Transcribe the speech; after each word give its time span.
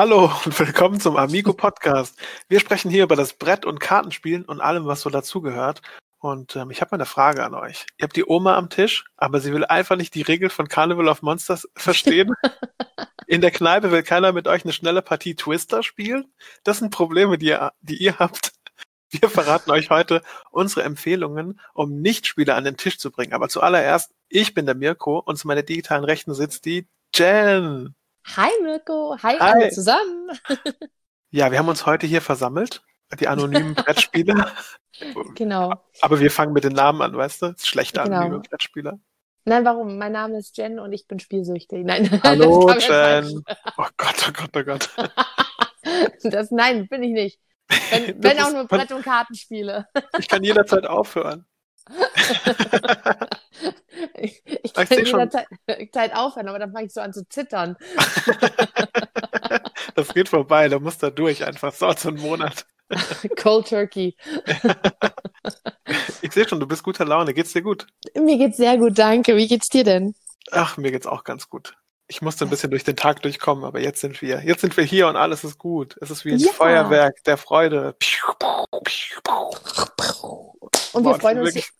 Hallo 0.00 0.32
und 0.46 0.58
willkommen 0.58 0.98
zum 0.98 1.18
Amigo 1.18 1.52
Podcast. 1.52 2.18
Wir 2.48 2.58
sprechen 2.58 2.90
hier 2.90 3.02
über 3.02 3.16
das 3.16 3.34
Brett- 3.34 3.66
und 3.66 3.80
Kartenspielen 3.80 4.46
und 4.46 4.62
allem, 4.62 4.86
was 4.86 5.02
so 5.02 5.10
dazugehört. 5.10 5.82
Und 6.18 6.56
ähm, 6.56 6.70
ich 6.70 6.80
habe 6.80 6.92
mal 6.92 6.96
eine 6.96 7.04
Frage 7.04 7.44
an 7.44 7.52
euch. 7.52 7.84
Ihr 7.98 8.04
habt 8.04 8.16
die 8.16 8.24
Oma 8.24 8.56
am 8.56 8.70
Tisch, 8.70 9.04
aber 9.18 9.40
sie 9.40 9.52
will 9.52 9.66
einfach 9.66 9.96
nicht 9.96 10.14
die 10.14 10.22
Regel 10.22 10.48
von 10.48 10.68
Carnival 10.68 11.06
of 11.06 11.20
Monsters 11.20 11.68
verstehen. 11.76 12.32
In 13.26 13.42
der 13.42 13.50
Kneipe 13.50 13.92
will 13.92 14.02
keiner 14.02 14.32
mit 14.32 14.48
euch 14.48 14.64
eine 14.64 14.72
schnelle 14.72 15.02
Partie 15.02 15.34
Twister 15.34 15.82
spielen. 15.82 16.32
Das 16.64 16.78
sind 16.78 16.92
Probleme, 16.92 17.36
die 17.36 17.48
ihr, 17.48 17.74
die 17.82 18.02
ihr 18.02 18.18
habt. 18.18 18.54
Wir 19.10 19.28
verraten 19.28 19.70
euch 19.70 19.90
heute 19.90 20.22
unsere 20.50 20.82
Empfehlungen, 20.82 21.60
um 21.74 22.00
Nichtspieler 22.00 22.56
an 22.56 22.64
den 22.64 22.78
Tisch 22.78 22.98
zu 22.98 23.10
bringen. 23.10 23.34
Aber 23.34 23.50
zuallererst, 23.50 24.14
ich 24.30 24.54
bin 24.54 24.64
der 24.64 24.76
Mirko 24.76 25.18
und 25.18 25.36
zu 25.36 25.46
meiner 25.46 25.62
digitalen 25.62 26.04
Rechten 26.04 26.32
sitzt 26.32 26.64
die 26.64 26.88
Jen. 27.14 27.94
Hi 28.26 28.50
Mirko, 28.62 29.16
hi, 29.22 29.36
Hi. 29.38 29.40
alle 29.40 29.70
zusammen. 29.70 30.30
Ja, 31.32 31.52
wir 31.52 31.60
haben 31.60 31.68
uns 31.68 31.86
heute 31.86 32.08
hier 32.08 32.22
versammelt, 32.22 32.82
die 33.20 33.28
anonymen 33.28 33.74
Brettspieler. 33.76 34.50
Genau. 35.36 35.72
Aber 36.00 36.18
wir 36.18 36.28
fangen 36.28 36.52
mit 36.52 36.64
den 36.64 36.72
Namen 36.72 37.00
an, 37.02 37.16
weißt 37.16 37.42
du? 37.42 37.54
Schlechte 37.56 38.02
Genau. 38.02 38.16
anonyme 38.16 38.40
Brettspieler. 38.40 38.98
Nein, 39.44 39.64
warum? 39.64 39.96
Mein 39.96 40.10
Name 40.10 40.38
ist 40.38 40.56
Jen 40.58 40.80
und 40.80 40.92
ich 40.92 41.06
bin 41.06 41.20
spielsüchtig. 41.20 41.84
Nein. 41.84 42.10
Hallo, 42.24 42.68
Jen. 42.72 43.44
Oh 43.78 43.86
Gott, 43.96 44.28
oh 44.28 44.32
Gott, 44.32 44.56
oh 44.56 44.64
Gott. 44.64 44.90
Das, 46.24 46.50
nein, 46.50 46.88
bin 46.88 47.04
ich 47.04 47.12
nicht. 47.12 47.40
Wenn, 47.90 48.20
wenn 48.24 48.40
auch 48.40 48.52
nur 48.52 48.66
Brett- 48.66 48.90
und 48.90 49.04
Kartenspiele. 49.04 49.86
Ich 50.18 50.26
kann 50.26 50.42
jederzeit 50.42 50.84
aufhören. 50.84 51.46
Ich, 54.14 54.42
ich 54.46 54.72
kann 54.72 54.86
jederzeit 55.04 55.46
Zeit 55.92 56.14
aufhören, 56.14 56.48
aber 56.48 56.58
dann 56.58 56.72
fange 56.72 56.86
ich 56.86 56.92
so 56.92 57.00
an 57.00 57.12
zu 57.12 57.28
zittern. 57.28 57.76
Das 59.96 60.14
geht 60.14 60.28
vorbei, 60.28 60.68
da 60.68 60.78
musst 60.78 61.02
du 61.02 61.10
durch 61.10 61.44
einfach. 61.44 61.74
So, 61.74 61.92
so 61.92 62.08
einen 62.10 62.20
Monat. 62.20 62.64
Cold 63.36 63.68
Turkey. 63.68 64.16
Ich 66.22 66.32
sehe 66.32 66.48
schon, 66.48 66.60
du 66.60 66.66
bist 66.66 66.82
guter 66.84 67.04
Laune. 67.04 67.34
Geht's 67.34 67.52
dir 67.52 67.62
gut? 67.62 67.86
Mir 68.14 68.38
geht's 68.38 68.56
sehr 68.56 68.78
gut, 68.78 68.98
danke. 68.98 69.36
Wie 69.36 69.48
geht's 69.48 69.68
dir 69.68 69.84
denn? 69.84 70.14
Ach, 70.52 70.76
mir 70.76 70.92
geht's 70.92 71.06
auch 71.06 71.24
ganz 71.24 71.48
gut. 71.48 71.74
Ich 72.06 72.22
musste 72.22 72.44
ein 72.46 72.50
bisschen 72.50 72.70
durch 72.70 72.84
den 72.84 72.96
Tag 72.96 73.20
durchkommen, 73.22 73.64
aber 73.64 73.80
jetzt 73.80 74.00
sind 74.00 74.22
wir. 74.22 74.42
Jetzt 74.44 74.60
sind 74.60 74.76
wir 74.76 74.84
hier 74.84 75.08
und 75.08 75.16
alles 75.16 75.44
ist 75.44 75.58
gut. 75.58 75.96
Es 76.00 76.10
ist 76.10 76.24
wie 76.24 76.32
ein 76.32 76.38
Ja. 76.38 76.52
Feuerwerk 76.52 77.22
der 77.24 77.36
Freude. 77.36 77.96
Und 80.92 81.04
wir 81.04 81.12
Boah, 81.12 81.20
freuen 81.20 81.38
uns. 81.38 81.48
wirklich, 81.48 81.70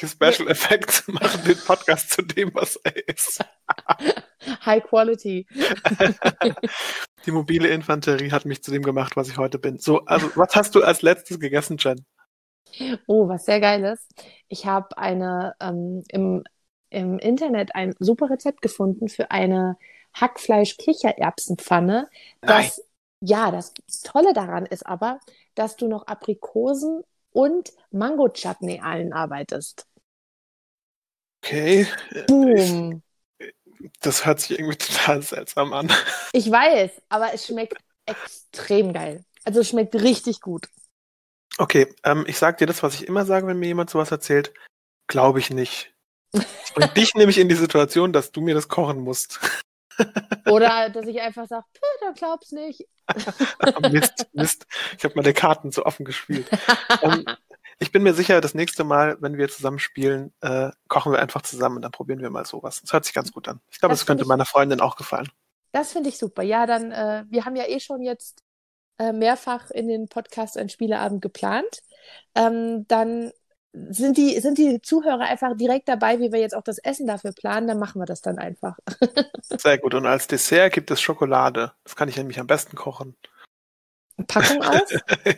Die 0.00 0.08
Special 0.08 0.48
Effects 0.48 1.06
machen 1.08 1.44
den 1.44 1.58
Podcast 1.58 2.10
zu 2.10 2.22
dem, 2.22 2.50
was 2.54 2.76
er 2.76 3.08
ist. 3.08 3.44
High 4.64 4.82
Quality. 4.84 5.46
Die 7.26 7.30
mobile 7.30 7.68
Infanterie 7.68 8.30
hat 8.30 8.46
mich 8.46 8.62
zu 8.62 8.70
dem 8.70 8.82
gemacht, 8.82 9.16
was 9.16 9.28
ich 9.28 9.36
heute 9.36 9.58
bin. 9.58 9.78
So, 9.78 10.04
also 10.06 10.30
was 10.36 10.56
hast 10.56 10.74
du 10.74 10.82
als 10.82 11.02
letztes 11.02 11.38
gegessen, 11.38 11.76
Jen? 11.78 12.06
Oh, 13.06 13.28
was 13.28 13.44
sehr 13.44 13.60
geiles. 13.60 14.08
Ich 14.48 14.64
habe 14.64 14.96
eine 14.96 15.54
ähm, 15.60 16.02
im, 16.08 16.44
im 16.88 17.18
Internet 17.18 17.74
ein 17.74 17.94
super 17.98 18.30
Rezept 18.30 18.62
gefunden 18.62 19.08
für 19.08 19.30
eine 19.30 19.76
Hackfleisch-Kichererbsenpfanne. 20.14 22.08
Das, 22.40 22.82
ja, 23.20 23.50
das 23.50 23.74
Tolle 24.02 24.32
daran 24.32 24.64
ist 24.64 24.86
aber, 24.86 25.20
dass 25.54 25.76
du 25.76 25.88
noch 25.88 26.06
Aprikosen 26.06 27.02
und 27.32 27.72
Mango-Chutney 27.90 28.80
einarbeitest. 28.80 29.86
Okay, 31.42 31.86
Boom. 32.26 33.02
das 34.00 34.26
hört 34.26 34.40
sich 34.40 34.58
irgendwie 34.58 34.76
total 34.76 35.22
seltsam 35.22 35.72
an. 35.72 35.90
Ich 36.32 36.50
weiß, 36.50 36.90
aber 37.08 37.32
es 37.32 37.46
schmeckt 37.46 37.76
extrem 38.06 38.92
geil. 38.92 39.24
Also 39.44 39.60
es 39.60 39.68
schmeckt 39.70 39.94
richtig 39.94 40.40
gut. 40.40 40.68
Okay, 41.58 41.94
ähm, 42.04 42.24
ich 42.26 42.38
sag 42.38 42.58
dir 42.58 42.66
das, 42.66 42.82
was 42.82 42.94
ich 42.94 43.08
immer 43.08 43.24
sage, 43.24 43.46
wenn 43.46 43.58
mir 43.58 43.66
jemand 43.66 43.90
sowas 43.90 44.10
erzählt. 44.10 44.52
Glaube 45.06 45.38
ich 45.38 45.50
nicht. 45.50 45.92
Ich 46.64 46.74
bring 46.74 46.94
dich 46.94 47.14
nämlich 47.16 47.38
in 47.38 47.48
die 47.48 47.56
Situation, 47.56 48.12
dass 48.12 48.30
du 48.30 48.40
mir 48.40 48.54
das 48.54 48.68
kochen 48.68 49.00
musst. 49.00 49.40
Oder 50.46 50.88
dass 50.88 51.04
ich 51.08 51.20
einfach 51.20 51.48
sage, 51.48 51.64
du 52.00 52.14
glaubst 52.14 52.52
nicht. 52.52 52.86
Mist, 53.90 54.28
Mist. 54.32 54.66
Ich 54.96 55.02
habe 55.02 55.14
meine 55.16 55.34
Karten 55.34 55.72
zu 55.72 55.84
offen 55.84 56.04
gespielt. 56.04 56.48
ähm, 57.02 57.24
ich 57.80 57.92
bin 57.92 58.02
mir 58.02 58.14
sicher, 58.14 58.40
das 58.40 58.54
nächste 58.54 58.84
Mal, 58.84 59.16
wenn 59.20 59.36
wir 59.38 59.48
zusammen 59.48 59.78
spielen, 59.80 60.32
äh, 60.42 60.70
kochen 60.88 61.12
wir 61.12 61.20
einfach 61.20 61.42
zusammen 61.42 61.76
und 61.76 61.82
dann 61.82 61.90
probieren 61.92 62.20
wir 62.20 62.30
mal 62.30 62.46
sowas. 62.46 62.80
Das 62.82 62.92
hört 62.92 63.04
sich 63.04 63.14
ganz 63.14 63.32
gut 63.32 63.48
an. 63.48 63.60
Ich 63.70 63.80
glaube, 63.80 63.92
Das 63.94 64.00
es 64.02 64.06
könnte 64.06 64.22
ich- 64.22 64.28
meiner 64.28 64.44
Freundin 64.46 64.80
auch 64.80 64.96
gefallen. 64.96 65.28
Das 65.72 65.92
finde 65.92 66.08
ich 66.10 66.18
super. 66.18 66.42
Ja, 66.42 66.66
dann, 66.66 66.92
äh, 66.92 67.24
wir 67.28 67.44
haben 67.44 67.56
ja 67.56 67.64
eh 67.68 67.80
schon 67.80 68.02
jetzt 68.02 68.42
äh, 68.98 69.12
mehrfach 69.12 69.70
in 69.70 69.88
den 69.88 70.08
Podcast 70.08 70.58
einen 70.58 70.68
Spieleabend 70.68 71.22
geplant. 71.22 71.80
Ähm, 72.34 72.86
dann 72.88 73.32
sind 73.72 74.16
die, 74.18 74.38
sind 74.40 74.58
die 74.58 74.82
Zuhörer 74.82 75.20
einfach 75.20 75.56
direkt 75.56 75.88
dabei, 75.88 76.18
wie 76.18 76.32
wir 76.32 76.40
jetzt 76.40 76.56
auch 76.56 76.64
das 76.64 76.78
Essen 76.78 77.06
dafür 77.06 77.32
planen, 77.32 77.68
dann 77.68 77.78
machen 77.78 78.00
wir 78.02 78.06
das 78.06 78.20
dann 78.20 78.38
einfach. 78.38 78.76
Sehr 79.42 79.78
gut. 79.78 79.94
Und 79.94 80.06
als 80.06 80.26
Dessert 80.26 80.72
gibt 80.72 80.90
es 80.90 81.00
Schokolade. 81.00 81.72
Das 81.84 81.94
kann 81.96 82.08
ich 82.08 82.16
nämlich 82.16 82.40
am 82.40 82.48
besten 82.48 82.76
kochen. 82.76 83.16
Packung 84.26 84.62
auf? 84.64 84.82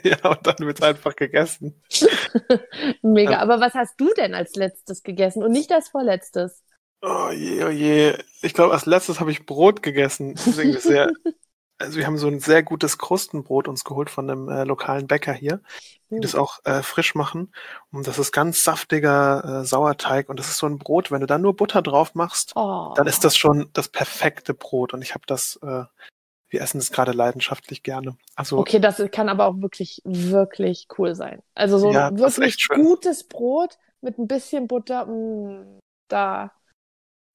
ja, 0.03 0.31
und 0.31 0.47
dann 0.47 0.57
wird 0.61 0.79
es 0.81 0.83
einfach 0.87 1.17
gegessen. 1.17 1.83
Mega. 3.03 3.39
Aber 3.39 3.61
was 3.61 3.75
hast 3.75 3.95
du 4.01 4.13
denn 4.17 4.35
als 4.35 4.55
letztes 4.57 5.03
gegessen 5.03 5.43
und 5.43 5.53
nicht 5.53 5.73
als 5.73 5.89
vorletztes? 5.89 6.63
Oh 7.03 7.31
je, 7.33 7.65
oh 7.65 7.69
je. 7.71 8.17
Ich 8.43 8.55
glaube, 8.55 8.73
als 8.75 8.87
letztes 8.87 9.19
habe 9.21 9.33
ich 9.33 9.45
Brot 9.47 9.83
gegessen. 9.83 10.35
Deswegen 10.47 10.71
ist 10.71 10.85
sehr, 10.85 11.11
also 11.79 11.99
wir 11.99 12.07
haben 12.07 12.17
so 12.19 12.29
ein 12.29 12.39
sehr 12.39 12.63
gutes 12.63 12.97
Krustenbrot 12.99 13.67
uns 13.67 13.83
geholt 13.85 14.09
von 14.09 14.31
einem 14.31 14.49
äh, 14.49 14.63
lokalen 14.65 15.09
Bäcker 15.09 15.33
hier, 15.33 15.61
die 16.11 16.21
das 16.21 16.37
auch 16.37 16.61
äh, 16.65 16.83
frisch 16.83 17.17
machen. 17.17 17.53
Und 17.91 18.07
das 18.07 18.21
ist 18.21 18.31
ganz 18.31 18.63
saftiger 18.63 19.63
äh, 19.63 19.65
Sauerteig 19.65 20.29
und 20.29 20.39
das 20.39 20.49
ist 20.49 20.59
so 20.59 20.67
ein 20.67 20.79
Brot, 20.79 21.11
wenn 21.11 21.21
du 21.23 21.27
da 21.27 21.39
nur 21.39 21.57
Butter 21.57 21.83
drauf 21.83 22.15
machst, 22.15 22.53
Oh. 22.55 22.93
dann 22.95 23.09
ist 23.09 23.25
das 23.25 23.37
schon 23.37 23.69
das 23.73 23.89
perfekte 23.89 24.55
Brot. 24.55 24.95
Und 24.95 25.03
ich 25.03 25.15
habe 25.15 25.25
das, 25.27 25.59
äh, 25.63 25.85
wir 26.53 26.61
essen 26.61 26.79
das 26.79 26.93
gerade 26.93 27.13
leidenschaftlich 27.13 27.83
gerne. 27.83 28.17
Also 28.37 28.59
Okay, 28.59 28.79
das 28.79 29.03
kann 29.11 29.29
aber 29.31 29.47
auch 29.47 29.61
wirklich, 29.61 30.03
wirklich 30.05 30.87
cool 30.99 31.15
sein. 31.15 31.43
Also 31.55 31.79
so 31.79 31.91
Ja, 31.91 32.17
wirklich 32.17 32.69
gutes 32.69 33.25
Brot 33.27 33.79
mit 34.03 34.19
ein 34.19 34.29
bisschen 34.29 34.69
Butter, 34.69 35.07
mh, 35.07 35.81
da. 36.09 36.53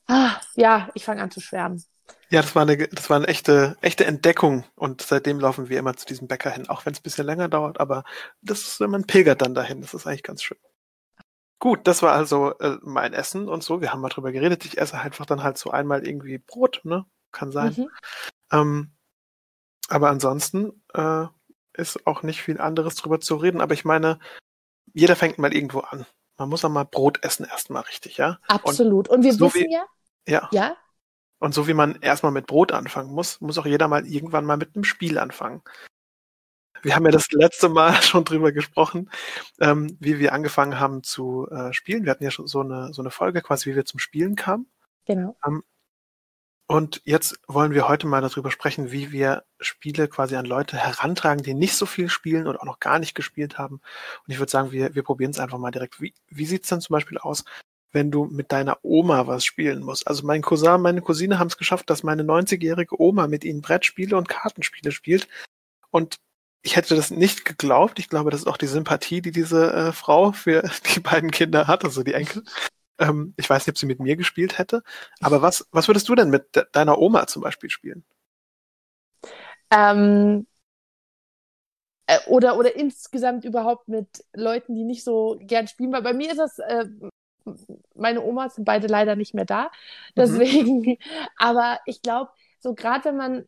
Ah, 0.07 0.39
ja, 0.55 0.89
ich 0.93 1.03
fange 1.03 1.21
an 1.21 1.31
zu 1.31 1.41
schwärmen. 1.41 1.83
Ja, 2.29 2.41
das 2.41 2.55
war 2.55 2.61
eine, 2.61 2.77
das 2.77 3.09
war 3.09 3.17
eine 3.17 3.27
echte, 3.27 3.75
echte 3.81 4.05
Entdeckung 4.05 4.65
und 4.75 5.01
seitdem 5.01 5.39
laufen 5.39 5.67
wir 5.69 5.79
immer 5.79 5.95
zu 5.95 6.05
diesem 6.05 6.27
Bäcker 6.27 6.51
hin, 6.51 6.69
auch 6.69 6.85
wenn 6.85 6.93
es 6.93 6.99
ein 6.99 7.03
bisschen 7.03 7.25
länger 7.25 7.49
dauert, 7.49 7.79
aber 7.79 8.03
das 8.41 8.61
ist, 8.61 8.79
man 8.81 9.05
pilgert 9.05 9.41
dann 9.41 9.55
dahin, 9.55 9.81
das 9.81 9.93
ist 9.93 10.05
eigentlich 10.07 10.23
ganz 10.23 10.43
schön. 10.43 10.57
Gut, 11.59 11.87
das 11.87 12.03
war 12.03 12.13
also 12.13 12.57
äh, 12.59 12.77
mein 12.83 13.13
Essen 13.13 13.49
und 13.49 13.63
so, 13.63 13.81
wir 13.81 13.91
haben 13.91 14.01
mal 14.01 14.09
drüber 14.09 14.31
geredet, 14.31 14.63
ich 14.65 14.77
esse 14.77 14.97
einfach 14.99 15.25
dann 15.25 15.43
halt 15.43 15.57
so 15.57 15.71
einmal 15.71 16.07
irgendwie 16.07 16.37
Brot, 16.37 16.81
ne, 16.83 17.05
kann 17.31 17.51
sein. 17.51 17.73
Mhm. 17.75 17.89
Ähm, 18.51 18.91
aber 19.87 20.09
ansonsten 20.09 20.81
äh, 20.93 21.25
ist 21.73 22.05
auch 22.07 22.23
nicht 22.23 22.41
viel 22.41 22.59
anderes 22.59 22.95
drüber 22.95 23.19
zu 23.19 23.35
reden, 23.35 23.61
aber 23.61 23.73
ich 23.73 23.85
meine, 23.85 24.19
jeder 24.93 25.15
fängt 25.15 25.37
mal 25.37 25.53
irgendwo 25.53 25.79
an. 25.81 26.05
Man 26.37 26.49
muss 26.49 26.63
auch 26.65 26.69
mal 26.69 26.83
Brot 26.85 27.23
essen 27.23 27.45
erstmal 27.45 27.83
richtig, 27.83 28.17
ja? 28.17 28.39
Absolut. 28.47 29.07
Und 29.09 29.23
wir 29.23 29.33
so 29.33 29.45
wissen 29.53 29.65
wie- 29.67 29.73
ja, 29.73 29.85
Ja. 30.27 30.49
ja, 30.51 30.77
Und 31.39 31.53
so 31.53 31.67
wie 31.67 31.73
man 31.73 31.95
erstmal 32.01 32.31
mit 32.31 32.47
Brot 32.47 32.71
anfangen 32.71 33.11
muss, 33.13 33.41
muss 33.41 33.57
auch 33.57 33.65
jeder 33.65 33.87
mal 33.87 34.05
irgendwann 34.05 34.45
mal 34.45 34.57
mit 34.57 34.75
einem 34.75 34.83
Spiel 34.83 35.17
anfangen. 35.19 35.61
Wir 36.83 36.95
haben 36.95 37.05
ja 37.05 37.11
das 37.11 37.31
letzte 37.31 37.69
Mal 37.69 37.93
schon 38.03 38.23
drüber 38.25 38.51
gesprochen, 38.51 39.09
ähm, 39.59 39.97
wie 39.99 40.19
wir 40.19 40.33
angefangen 40.33 40.79
haben 40.79 41.01
zu 41.03 41.47
äh, 41.49 41.73
spielen. 41.73 42.05
Wir 42.05 42.11
hatten 42.11 42.23
ja 42.23 42.31
schon 42.31 42.47
so 42.47 42.61
eine, 42.61 42.93
so 42.93 43.01
eine 43.01 43.09
Folge 43.11 43.41
quasi, 43.41 43.69
wie 43.71 43.75
wir 43.75 43.85
zum 43.85 43.99
Spielen 43.99 44.35
kamen. 44.35 44.69
genau. 45.05 45.35
Und 46.69 47.01
jetzt 47.05 47.39
wollen 47.47 47.73
wir 47.73 47.87
heute 47.87 48.07
mal 48.07 48.21
darüber 48.21 48.51
sprechen, 48.51 48.91
wie 48.91 49.13
wir 49.13 49.45
Spiele 49.61 50.09
quasi 50.09 50.35
an 50.35 50.45
Leute 50.45 50.75
herantragen, 50.77 51.41
die 51.41 51.53
nicht 51.53 51.75
so 51.75 51.85
viel 51.85 52.09
spielen 52.09 52.45
oder 52.45 52.59
auch 52.59 52.65
noch 52.65 52.81
gar 52.81 52.99
nicht 52.99 53.15
gespielt 53.15 53.57
haben. 53.57 53.75
Und 53.75 54.33
ich 54.33 54.37
würde 54.37 54.51
sagen, 54.51 54.73
wir, 54.73 54.93
wir 54.93 55.03
probieren 55.03 55.31
es 55.31 55.39
einfach 55.39 55.59
mal 55.59 55.71
direkt. 55.71 56.01
Wie, 56.01 56.13
wie 56.27 56.45
sieht's 56.45 56.67
denn 56.67 56.81
zum 56.81 56.93
Beispiel 56.93 57.19
aus, 57.19 57.45
wenn 57.93 58.11
du 58.11 58.25
mit 58.25 58.51
deiner 58.51 58.79
Oma 58.81 59.27
was 59.27 59.45
spielen 59.45 59.81
musst? 59.81 60.07
Also 60.07 60.25
mein 60.25 60.41
Cousin, 60.41 60.81
meine 60.81 61.01
Cousine 61.01 61.39
haben 61.39 61.47
es 61.47 61.57
geschafft, 61.57 61.89
dass 61.89 62.03
meine 62.03 62.23
90-jährige 62.23 62.99
Oma 62.99 63.27
mit 63.27 63.45
ihnen 63.45 63.61
Brettspiele 63.61 64.17
und 64.17 64.27
Kartenspiele 64.27 64.91
spielt. 64.91 65.29
Und 65.89 66.17
ich 66.63 66.75
hätte 66.75 66.97
das 66.97 67.11
nicht 67.11 67.45
geglaubt. 67.45 67.97
Ich 67.97 68.09
glaube, 68.09 68.29
das 68.29 68.41
ist 68.41 68.47
auch 68.47 68.57
die 68.57 68.67
Sympathie, 68.67 69.21
die 69.21 69.31
diese 69.31 69.71
äh, 69.71 69.91
Frau 69.93 70.33
für 70.33 70.69
die 70.95 70.99
beiden 70.99 71.31
Kinder 71.31 71.67
hat, 71.67 71.85
also 71.85 72.03
die 72.03 72.13
Enkel. 72.13 72.43
Ähm, 72.99 73.33
ich 73.37 73.49
weiß 73.49 73.65
nicht, 73.65 73.73
ob 73.73 73.77
sie 73.77 73.85
mit 73.85 73.99
mir 73.99 74.15
gespielt 74.15 74.57
hätte. 74.57 74.83
Aber 75.21 75.41
was, 75.41 75.67
was 75.71 75.87
würdest 75.87 76.09
du 76.09 76.15
denn 76.15 76.29
mit 76.29 76.55
de 76.55 76.65
deiner 76.71 76.97
Oma 76.99 77.27
zum 77.27 77.41
Beispiel 77.43 77.69
spielen? 77.69 78.03
Ähm, 79.69 80.47
äh, 82.07 82.19
oder, 82.27 82.57
oder 82.57 82.75
insgesamt 82.75 83.45
überhaupt 83.45 83.87
mit 83.87 84.23
Leuten, 84.33 84.75
die 84.75 84.83
nicht 84.83 85.03
so 85.03 85.37
gern 85.41 85.67
spielen. 85.67 85.91
Weil 85.91 86.03
bei 86.03 86.13
mir 86.13 86.31
ist 86.31 86.39
das, 86.39 86.59
äh, 86.59 86.85
meine 87.95 88.23
Omas 88.23 88.55
sind 88.55 88.65
beide 88.65 88.87
leider 88.87 89.15
nicht 89.15 89.33
mehr 89.33 89.45
da. 89.45 89.71
Deswegen, 90.15 90.97
aber 91.37 91.79
ich 91.85 92.01
glaube, 92.01 92.31
so 92.59 92.73
gerade 92.73 93.05
wenn 93.05 93.17
man 93.17 93.47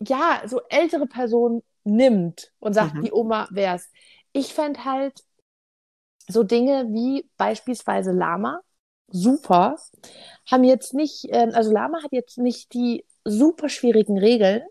ja, 0.00 0.42
so 0.46 0.62
ältere 0.68 1.06
Personen 1.06 1.62
nimmt 1.84 2.52
und 2.58 2.74
sagt, 2.74 2.94
mhm. 2.94 3.02
die 3.02 3.12
Oma 3.12 3.48
wär's. 3.50 3.90
Ich 4.32 4.54
fände 4.54 4.84
halt 4.84 5.24
so 6.30 6.42
Dinge 6.42 6.86
wie 6.90 7.28
beispielsweise 7.36 8.12
Lama 8.12 8.60
super, 9.12 9.76
haben 10.50 10.64
jetzt 10.64 10.94
nicht, 10.94 11.26
ähm, 11.30 11.50
also 11.54 11.72
Lama 11.72 12.02
hat 12.02 12.12
jetzt 12.12 12.38
nicht 12.38 12.72
die 12.74 13.04
super 13.24 13.68
schwierigen 13.68 14.18
Regeln. 14.18 14.62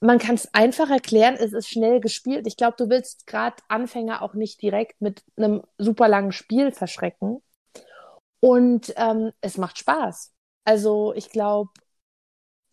Man 0.00 0.18
kann 0.18 0.34
es 0.34 0.52
einfach 0.54 0.90
erklären, 0.90 1.36
es 1.38 1.52
ist 1.52 1.68
schnell 1.68 2.00
gespielt. 2.00 2.46
Ich 2.46 2.56
glaube, 2.56 2.76
du 2.76 2.88
willst 2.90 3.26
gerade 3.26 3.56
Anfänger 3.68 4.22
auch 4.22 4.34
nicht 4.34 4.60
direkt 4.62 5.00
mit 5.00 5.22
einem 5.36 5.62
super 5.78 6.06
langen 6.08 6.32
Spiel 6.32 6.70
verschrecken. 6.70 7.42
Und 8.40 8.92
ähm, 8.96 9.32
es 9.40 9.56
macht 9.58 9.78
Spaß. 9.78 10.32
Also 10.64 11.14
ich 11.14 11.30
glaube, 11.30 11.70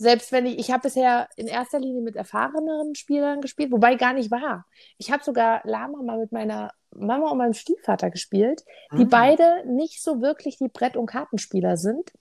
selbst 0.03 0.31
wenn 0.31 0.45
ich, 0.45 0.59
ich 0.59 0.71
habe 0.71 0.83
bisher 0.83 1.27
in 1.35 1.47
erster 1.47 1.79
Linie 1.79 2.01
mit 2.01 2.15
erfahreneren 2.15 2.93
Spielern 2.93 3.41
gespielt, 3.41 3.71
wobei 3.71 3.95
gar 3.95 4.13
nicht 4.13 4.29
wahr. 4.29 4.65
Ich 4.97 5.11
habe 5.11 5.23
sogar 5.23 5.61
Lama 5.63 6.03
mal 6.03 6.19
mit 6.19 6.31
meiner 6.31 6.71
Mama 6.91 7.31
und 7.31 7.39
meinem 7.39 7.53
Stiefvater 7.53 8.11
gespielt, 8.11 8.63
die 8.91 9.05
mhm. 9.05 9.09
beide 9.09 9.63
nicht 9.65 10.03
so 10.03 10.21
wirklich 10.21 10.57
die 10.57 10.67
Brett- 10.67 10.97
und 10.97 11.07
Kartenspieler 11.07 11.77
sind. 11.77 12.11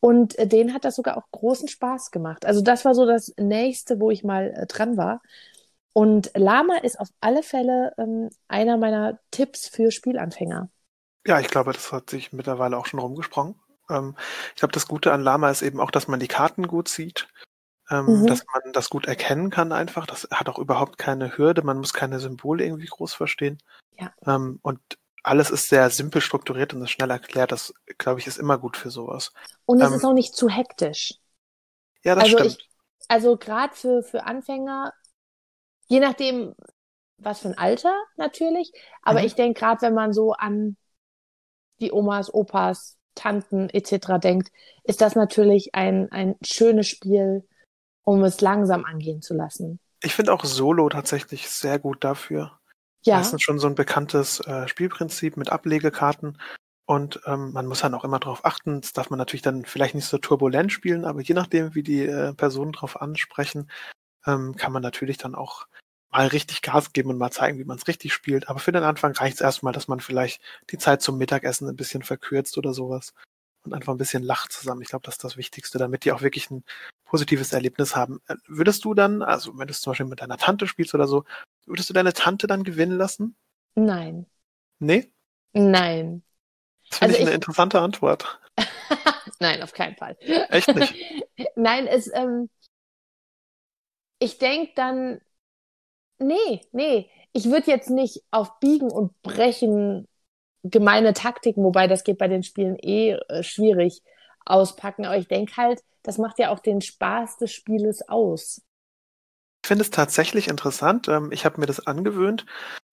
Und 0.00 0.38
äh, 0.38 0.46
denen 0.46 0.72
hat 0.72 0.84
das 0.84 0.96
sogar 0.96 1.16
auch 1.16 1.30
großen 1.32 1.68
Spaß 1.68 2.10
gemacht. 2.12 2.46
Also 2.46 2.62
das 2.62 2.84
war 2.84 2.94
so 2.94 3.06
das 3.06 3.34
nächste, 3.38 4.00
wo 4.00 4.10
ich 4.10 4.24
mal 4.24 4.54
äh, 4.56 4.66
dran 4.66 4.96
war. 4.96 5.20
Und 5.92 6.30
Lama 6.34 6.76
ist 6.76 7.00
auf 7.00 7.08
alle 7.20 7.42
Fälle 7.42 7.92
ähm, 7.98 8.30
einer 8.48 8.76
meiner 8.76 9.18
Tipps 9.30 9.66
für 9.68 9.90
Spielanfänger. 9.90 10.68
Ja, 11.26 11.40
ich 11.40 11.48
glaube, 11.48 11.72
das 11.72 11.90
hat 11.90 12.10
sich 12.10 12.32
mittlerweile 12.32 12.76
auch 12.76 12.86
schon 12.86 13.00
rumgesprochen. 13.00 13.56
Ähm, 13.90 14.16
ich 14.50 14.56
glaube, 14.56 14.72
das 14.72 14.88
Gute 14.88 15.12
an 15.12 15.22
Lama 15.22 15.50
ist 15.50 15.62
eben 15.62 15.80
auch, 15.80 15.90
dass 15.90 16.08
man 16.08 16.20
die 16.20 16.28
Karten 16.28 16.66
gut 16.66 16.88
sieht, 16.88 17.28
ähm, 17.90 18.22
mhm. 18.22 18.26
dass 18.26 18.44
man 18.52 18.72
das 18.72 18.90
gut 18.90 19.06
erkennen 19.06 19.50
kann 19.50 19.72
einfach. 19.72 20.06
Das 20.06 20.28
hat 20.30 20.48
auch 20.48 20.58
überhaupt 20.58 20.98
keine 20.98 21.36
Hürde, 21.36 21.62
man 21.62 21.78
muss 21.78 21.92
keine 21.92 22.20
Symbole 22.20 22.64
irgendwie 22.64 22.86
groß 22.86 23.14
verstehen. 23.14 23.58
Ja. 23.98 24.12
Ähm, 24.26 24.58
und 24.62 24.80
alles 25.22 25.50
ist 25.50 25.68
sehr 25.68 25.90
simpel 25.90 26.20
strukturiert 26.20 26.72
und 26.72 26.82
ist 26.82 26.90
schnell 26.90 27.10
erklärt. 27.10 27.50
Das, 27.50 27.74
glaube 27.98 28.20
ich, 28.20 28.26
ist 28.26 28.38
immer 28.38 28.58
gut 28.58 28.76
für 28.76 28.90
sowas. 28.90 29.32
Und 29.64 29.80
es 29.80 29.88
ähm, 29.88 29.94
ist 29.94 30.04
auch 30.04 30.12
nicht 30.12 30.36
zu 30.36 30.48
hektisch. 30.48 31.14
Ja, 32.04 32.14
das 32.14 32.24
also 32.24 32.38
stimmt. 32.38 32.58
Ich, 32.60 32.68
also 33.08 33.36
gerade 33.36 33.74
für, 33.74 34.02
für 34.02 34.24
Anfänger, 34.24 34.92
je 35.86 36.00
nachdem, 36.00 36.54
was 37.18 37.40
für 37.40 37.48
ein 37.48 37.58
Alter 37.58 37.94
natürlich, 38.16 38.72
aber 39.02 39.20
mhm. 39.20 39.26
ich 39.26 39.34
denke 39.34 39.58
gerade, 39.58 39.82
wenn 39.82 39.94
man 39.94 40.12
so 40.12 40.32
an 40.32 40.76
die 41.80 41.92
Omas, 41.92 42.32
Opas, 42.32 42.95
Tanten 43.16 43.68
etc. 43.70 44.20
denkt, 44.22 44.52
ist 44.84 45.00
das 45.00 45.16
natürlich 45.16 45.74
ein, 45.74 46.10
ein 46.12 46.36
schönes 46.44 46.86
Spiel, 46.86 47.44
um 48.04 48.22
es 48.22 48.40
langsam 48.40 48.84
angehen 48.84 49.22
zu 49.22 49.34
lassen. 49.34 49.80
Ich 50.02 50.14
finde 50.14 50.32
auch 50.32 50.44
Solo 50.44 50.88
tatsächlich 50.88 51.48
sehr 51.48 51.80
gut 51.80 52.04
dafür. 52.04 52.60
Ja. 53.04 53.18
Das 53.18 53.32
ist 53.32 53.42
schon 53.42 53.58
so 53.58 53.66
ein 53.66 53.74
bekanntes 53.74 54.40
äh, 54.40 54.68
Spielprinzip 54.68 55.36
mit 55.36 55.50
Ablegekarten. 55.50 56.38
Und 56.86 57.20
ähm, 57.26 57.52
man 57.52 57.66
muss 57.66 57.80
dann 57.80 57.94
auch 57.94 58.04
immer 58.04 58.20
darauf 58.20 58.44
achten, 58.44 58.80
das 58.80 58.92
darf 58.92 59.10
man 59.10 59.18
natürlich 59.18 59.42
dann 59.42 59.64
vielleicht 59.64 59.96
nicht 59.96 60.06
so 60.06 60.18
turbulent 60.18 60.70
spielen, 60.70 61.04
aber 61.04 61.20
je 61.20 61.34
nachdem, 61.34 61.74
wie 61.74 61.82
die 61.82 62.06
äh, 62.06 62.32
Personen 62.32 62.70
darauf 62.70 63.00
ansprechen, 63.00 63.68
ähm, 64.24 64.54
kann 64.54 64.72
man 64.72 64.82
natürlich 64.82 65.18
dann 65.18 65.34
auch 65.34 65.66
mal 66.10 66.26
richtig 66.28 66.62
Gas 66.62 66.92
geben 66.92 67.10
und 67.10 67.18
mal 67.18 67.30
zeigen, 67.30 67.58
wie 67.58 67.64
man 67.64 67.78
es 67.78 67.88
richtig 67.88 68.12
spielt. 68.12 68.48
Aber 68.48 68.58
für 68.58 68.72
den 68.72 68.84
Anfang 68.84 69.12
reicht 69.12 69.36
es 69.36 69.40
erstmal, 69.40 69.72
dass 69.72 69.88
man 69.88 70.00
vielleicht 70.00 70.40
die 70.70 70.78
Zeit 70.78 71.02
zum 71.02 71.18
Mittagessen 71.18 71.68
ein 71.68 71.76
bisschen 71.76 72.02
verkürzt 72.02 72.56
oder 72.58 72.72
sowas 72.72 73.12
und 73.64 73.74
einfach 73.74 73.92
ein 73.92 73.98
bisschen 73.98 74.22
lacht 74.22 74.52
zusammen. 74.52 74.82
Ich 74.82 74.88
glaube, 74.88 75.04
das 75.04 75.14
ist 75.14 75.24
das 75.24 75.36
Wichtigste, 75.36 75.78
damit 75.78 76.04
die 76.04 76.12
auch 76.12 76.22
wirklich 76.22 76.50
ein 76.50 76.64
positives 77.04 77.52
Erlebnis 77.52 77.96
haben. 77.96 78.20
Äh, 78.28 78.36
würdest 78.46 78.84
du 78.84 78.94
dann, 78.94 79.22
also 79.22 79.58
wenn 79.58 79.66
du 79.66 79.72
es 79.72 79.80
zum 79.80 79.92
Beispiel 79.92 80.06
mit 80.06 80.20
deiner 80.20 80.38
Tante 80.38 80.66
spielst 80.66 80.94
oder 80.94 81.06
so, 81.06 81.24
würdest 81.66 81.90
du 81.90 81.94
deine 81.94 82.12
Tante 82.12 82.46
dann 82.46 82.64
gewinnen 82.64 82.96
lassen? 82.96 83.36
Nein. 83.74 84.26
Nee? 84.78 85.12
Nein. 85.52 86.22
Das 86.88 86.98
finde 86.98 87.14
also 87.14 87.22
ich 87.22 87.26
eine 87.26 87.34
interessante 87.34 87.80
Antwort. 87.80 88.40
Nein, 89.40 89.62
auf 89.62 89.72
keinen 89.72 89.96
Fall. 89.96 90.16
Echt 90.50 90.74
nicht? 90.74 90.94
Nein, 91.56 91.86
es, 91.86 92.10
ähm, 92.12 92.48
ich 94.18 94.38
denke 94.38 94.72
dann, 94.74 95.20
Nee, 96.18 96.60
nee. 96.72 97.10
Ich 97.32 97.46
würde 97.50 97.70
jetzt 97.70 97.90
nicht 97.90 98.22
auf 98.30 98.58
Biegen 98.60 98.90
und 98.90 99.20
Brechen 99.22 100.08
gemeine 100.62 101.12
Taktiken, 101.12 101.62
wobei 101.62 101.86
das 101.86 102.04
geht 102.04 102.18
bei 102.18 102.28
den 102.28 102.42
Spielen 102.42 102.76
eh 102.78 103.12
äh, 103.12 103.42
schwierig 103.42 104.02
auspacken. 104.44 105.04
Aber 105.04 105.16
ich 105.16 105.28
denke 105.28 105.56
halt, 105.56 105.82
das 106.02 106.18
macht 106.18 106.38
ja 106.38 106.50
auch 106.50 106.60
den 106.60 106.80
Spaß 106.80 107.38
des 107.38 107.52
Spieles 107.52 108.08
aus. 108.08 108.62
Ich 109.64 109.68
finde 109.68 109.82
es 109.82 109.90
tatsächlich 109.90 110.48
interessant. 110.48 111.08
Ähm, 111.08 111.32
ich 111.32 111.44
habe 111.44 111.60
mir 111.60 111.66
das 111.66 111.86
angewöhnt. 111.86 112.46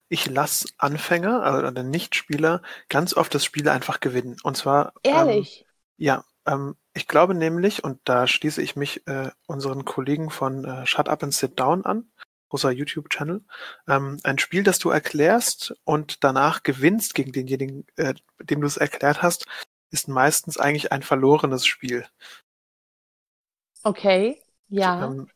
Ich 0.09 0.29
lasse 0.29 0.67
Anfänger 0.77 1.43
also 1.43 1.67
oder 1.67 1.83
Nichtspieler 1.83 2.61
ganz 2.89 3.15
oft 3.15 3.33
das 3.33 3.45
Spiel 3.45 3.69
einfach 3.69 3.99
gewinnen. 3.99 4.37
Und 4.43 4.57
zwar. 4.57 4.93
Ähm, 5.03 5.15
Ehrlich? 5.15 5.61
Ähm, 5.61 5.67
ja. 5.97 6.25
Ähm, 6.45 6.75
ich 6.93 7.07
glaube 7.07 7.33
nämlich, 7.33 7.83
und 7.83 7.99
da 8.03 8.27
schließe 8.27 8.61
ich 8.61 8.75
mich 8.75 9.07
äh, 9.07 9.31
unseren 9.47 9.85
Kollegen 9.85 10.29
von 10.29 10.65
äh, 10.65 10.85
Shut 10.85 11.09
Up 11.09 11.23
and 11.23 11.33
Sit 11.33 11.59
Down 11.59 11.85
an, 11.85 12.11
großer 12.53 12.71
YouTube-Channel. 12.71 13.41
Ähm, 13.87 14.19
ein 14.23 14.37
Spiel, 14.37 14.63
das 14.63 14.77
du 14.77 14.91
erklärst 14.91 15.73
und 15.85 16.23
danach 16.23 16.61
gewinnst 16.61 17.15
gegen 17.15 17.31
denjenigen, 17.31 17.87
äh, 17.95 18.13
dem 18.39 18.61
du 18.61 18.67
es 18.67 18.77
erklärt 18.77 19.23
hast, 19.23 19.47
ist 19.89 20.07
meistens 20.07 20.57
eigentlich 20.57 20.91
ein 20.91 21.01
verlorenes 21.01 21.65
Spiel. 21.65 22.05
Okay, 23.81 24.39
ja. 24.69 25.03
Ähm, 25.03 25.29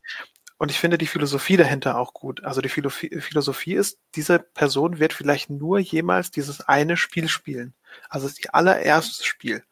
und 0.58 0.70
ich 0.70 0.78
finde 0.78 0.96
die 0.96 1.08
Philosophie 1.08 1.56
dahinter 1.56 1.98
auch 1.98 2.14
gut. 2.14 2.44
Also 2.44 2.60
die 2.60 2.68
Philosophie 2.68 3.74
ist, 3.74 3.98
diese 4.14 4.38
Person 4.38 5.00
wird 5.00 5.12
vielleicht 5.12 5.50
nur 5.50 5.80
jemals 5.80 6.30
dieses 6.30 6.60
eine 6.60 6.96
Spiel 6.96 7.28
spielen. 7.28 7.74
Also 8.08 8.26
es 8.26 8.34
ist 8.34 8.44
ihr 8.44 8.54
allererstes 8.54 9.24
Spiel. 9.24 9.64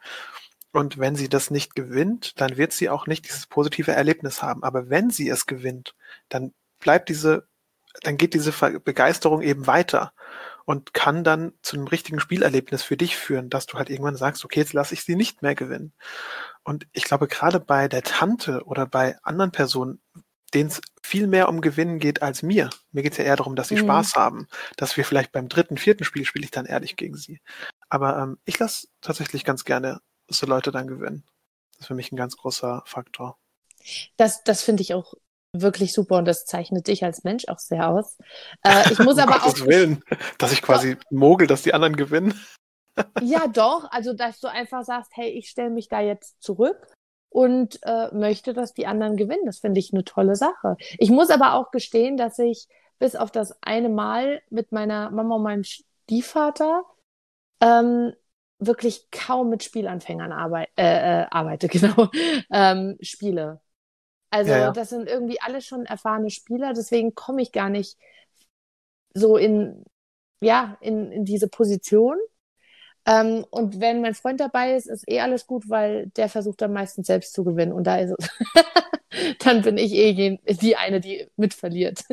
Und 0.73 0.99
wenn 0.99 1.15
sie 1.15 1.29
das 1.29 1.51
nicht 1.51 1.77
gewinnt, 1.77 2.41
dann 2.41 2.57
wird 2.57 2.73
sie 2.73 2.91
auch 2.91 3.07
nicht 3.07 3.25
dieses 3.25 3.47
positive 3.47 3.93
Erlebnis 3.93 4.43
haben. 4.43 4.65
Aber 4.65 4.91
wenn 4.91 5.11
sie 5.11 5.29
es 5.29 5.47
gewinnt, 5.47 5.95
dann 6.29 6.53
bleibt 6.79 7.09
diese, 7.09 7.49
dann 8.03 8.17
geht 8.17 8.35
diese 8.35 8.53
Begeisterung 8.81 9.43
eben 9.43 9.67
weiter 9.67 10.13
und 10.65 10.93
kann 10.93 11.25
dann 11.25 11.53
zu 11.63 11.77
einem 11.77 11.87
richtigen 11.87 12.21
Spielerlebnis 12.21 12.83
für 12.83 12.97
dich 12.97 13.17
führen, 13.17 13.51
dass 13.51 13.67
du 13.67 13.79
halt 13.79 13.89
irgendwann 13.89 14.17
sagst, 14.17 14.45
okay, 14.45 14.61
jetzt 14.61 14.73
lasse 14.73 14.95
ich 14.95 15.05
sie 15.05 15.15
nicht 15.15 15.41
mehr 15.41 15.55
gewinnen. 15.55 15.93
Und 16.65 16.87
ich 16.93 17.05
glaube, 17.05 17.29
gerade 17.29 17.61
bei 17.61 17.87
der 17.87 18.03
Tante 18.03 18.65
oder 18.65 18.87
bei 18.87 19.17
anderen 19.23 19.53
Personen, 19.53 20.01
denen 20.55 20.69
es 20.69 20.81
viel 21.03 21.29
mehr 21.29 21.49
um 21.49 21.61
Gewinnen 21.61 22.01
geht 22.01 22.23
als 22.23 22.43
mir. 22.43 22.71
Mir 22.91 23.03
geht 23.03 23.13
es 23.13 23.19
ja 23.19 23.25
eher 23.25 23.37
darum, 23.37 23.55
dass 23.55 23.69
sie 23.69 23.77
mhm. 23.77 23.81
Spaß 23.81 24.15
haben, 24.17 24.49
dass 24.77 24.97
wir 24.97 25.05
vielleicht 25.05 25.31
beim 25.31 25.49
dritten, 25.49 25.77
vierten 25.77 26.05
Spiel 26.05 26.25
spiele 26.25 26.45
ich 26.45 26.51
dann 26.51 26.67
ehrlich 26.67 26.97
gegen 26.97 27.17
sie. 27.17 27.41
Aber 27.89 28.19
ähm, 28.19 28.39
ich 28.45 28.59
lasse 28.59 28.89
tatsächlich 29.01 29.45
ganz 29.45 29.65
gerne 29.65 30.01
so 30.29 30.47
Leute 30.47 30.73
dann 30.73 30.89
gewinnen. 30.89 31.25
Das 31.73 31.83
ist 31.83 31.87
für 31.87 31.95
mich 31.95 32.11
ein 32.11 32.17
ganz 32.17 32.37
großer 32.37 32.83
Faktor. 32.87 33.39
Das, 34.17 34.43
das 34.43 34.63
finde 34.63 34.83
ich 34.83 34.95
auch 34.95 35.15
wirklich 35.63 35.93
super 35.93 36.17
und 36.17 36.25
das 36.27 36.45
zeichnet 36.45 36.87
dich 36.87 37.05
als 37.05 37.25
Mensch 37.25 37.49
auch 37.49 37.59
sehr 37.59 37.89
aus. 37.89 38.17
Äh, 38.63 38.93
ich 38.93 38.99
muss 38.99 39.19
aber 39.19 39.45
auch. 39.45 39.57
Willen, 39.67 40.03
dass 40.39 40.53
ich 40.53 40.63
quasi 40.63 40.97
mogel, 41.11 41.47
dass 41.47 41.63
die 41.63 41.75
anderen 41.75 41.97
gewinnen. 41.97 42.35
ja, 43.23 43.47
doch. 43.47 43.91
Also, 43.91 44.13
dass 44.13 44.41
du 44.41 44.49
einfach 44.49 44.85
sagst, 44.85 45.13
hey, 45.15 45.31
ich 45.31 45.49
stelle 45.49 45.71
mich 45.71 45.89
da 45.89 46.01
jetzt 46.01 46.43
zurück 46.43 46.77
und 47.29 47.79
äh, 47.83 48.15
möchte, 48.15 48.55
dass 48.55 48.75
die 48.75 48.87
anderen 48.87 49.17
gewinnen. 49.17 49.45
Das 49.45 49.59
finde 49.59 49.81
ich 49.81 49.93
eine 49.93 50.05
tolle 50.05 50.37
Sache. 50.37 50.77
Ich 50.99 51.11
muss 51.11 51.31
aber 51.31 51.55
auch 51.55 51.71
gestehen, 51.71 52.17
dass 52.17 52.39
ich 52.39 52.67
bis 52.99 53.17
auf 53.17 53.31
das 53.31 53.55
eine 53.63 53.89
Mal 53.89 54.43
mit 54.51 54.73
meiner 54.73 55.11
Mama 55.11 55.37
und 55.37 55.43
meinem 55.43 55.65
Stiefvater 55.65 56.85
ähm, 57.61 58.13
wirklich 58.59 59.11
kaum 59.11 59.51
mit 59.51 59.63
Spielanfängern 59.63 60.33
arbeit 60.33 60.71
äh, 60.77 61.23
äh, 61.23 61.27
arbeite, 61.31 61.69
genau, 61.69 62.09
ähm, 62.51 62.97
spiele. 63.01 63.61
Also 64.37 64.51
ja, 64.51 64.59
ja. 64.59 64.71
das 64.71 64.91
sind 64.91 65.09
irgendwie 65.09 65.41
alle 65.41 65.63
schon 65.63 65.87
erfahrene 65.87 66.29
Spieler, 66.29 66.75
deswegen 66.75 67.15
komme 67.15 67.41
ich 67.41 67.53
gar 67.53 67.71
nicht 67.71 67.97
so 69.15 69.39
in, 69.39 69.83
ja, 70.43 70.77
in, 70.83 71.11
in 71.11 71.25
diese 71.25 71.49
Position. 71.49 72.19
Ähm, 73.07 73.47
und 73.51 73.81
wenn 73.81 74.03
mein 74.03 74.15
Freund 74.15 74.39
dabei 74.41 74.75
ist, 74.75 74.89
ist 74.89 75.09
eh 75.09 75.21
alles 75.21 75.47
gut, 75.47 75.71
weil 75.71 76.09
der 76.17 76.29
versucht 76.29 76.61
dann 76.61 76.75
meistens 76.75 77.07
selbst 77.07 77.33
zu 77.33 77.45
gewinnen. 77.45 77.73
Und 77.73 77.87
da 77.87 77.97
ist 77.97 78.15
es. 78.19 78.29
dann 79.39 79.63
bin 79.63 79.79
ich 79.79 79.93
eh 79.95 80.39
die 80.45 80.77
eine, 80.77 81.01
die 81.01 81.27
mitverliert. 81.37 82.05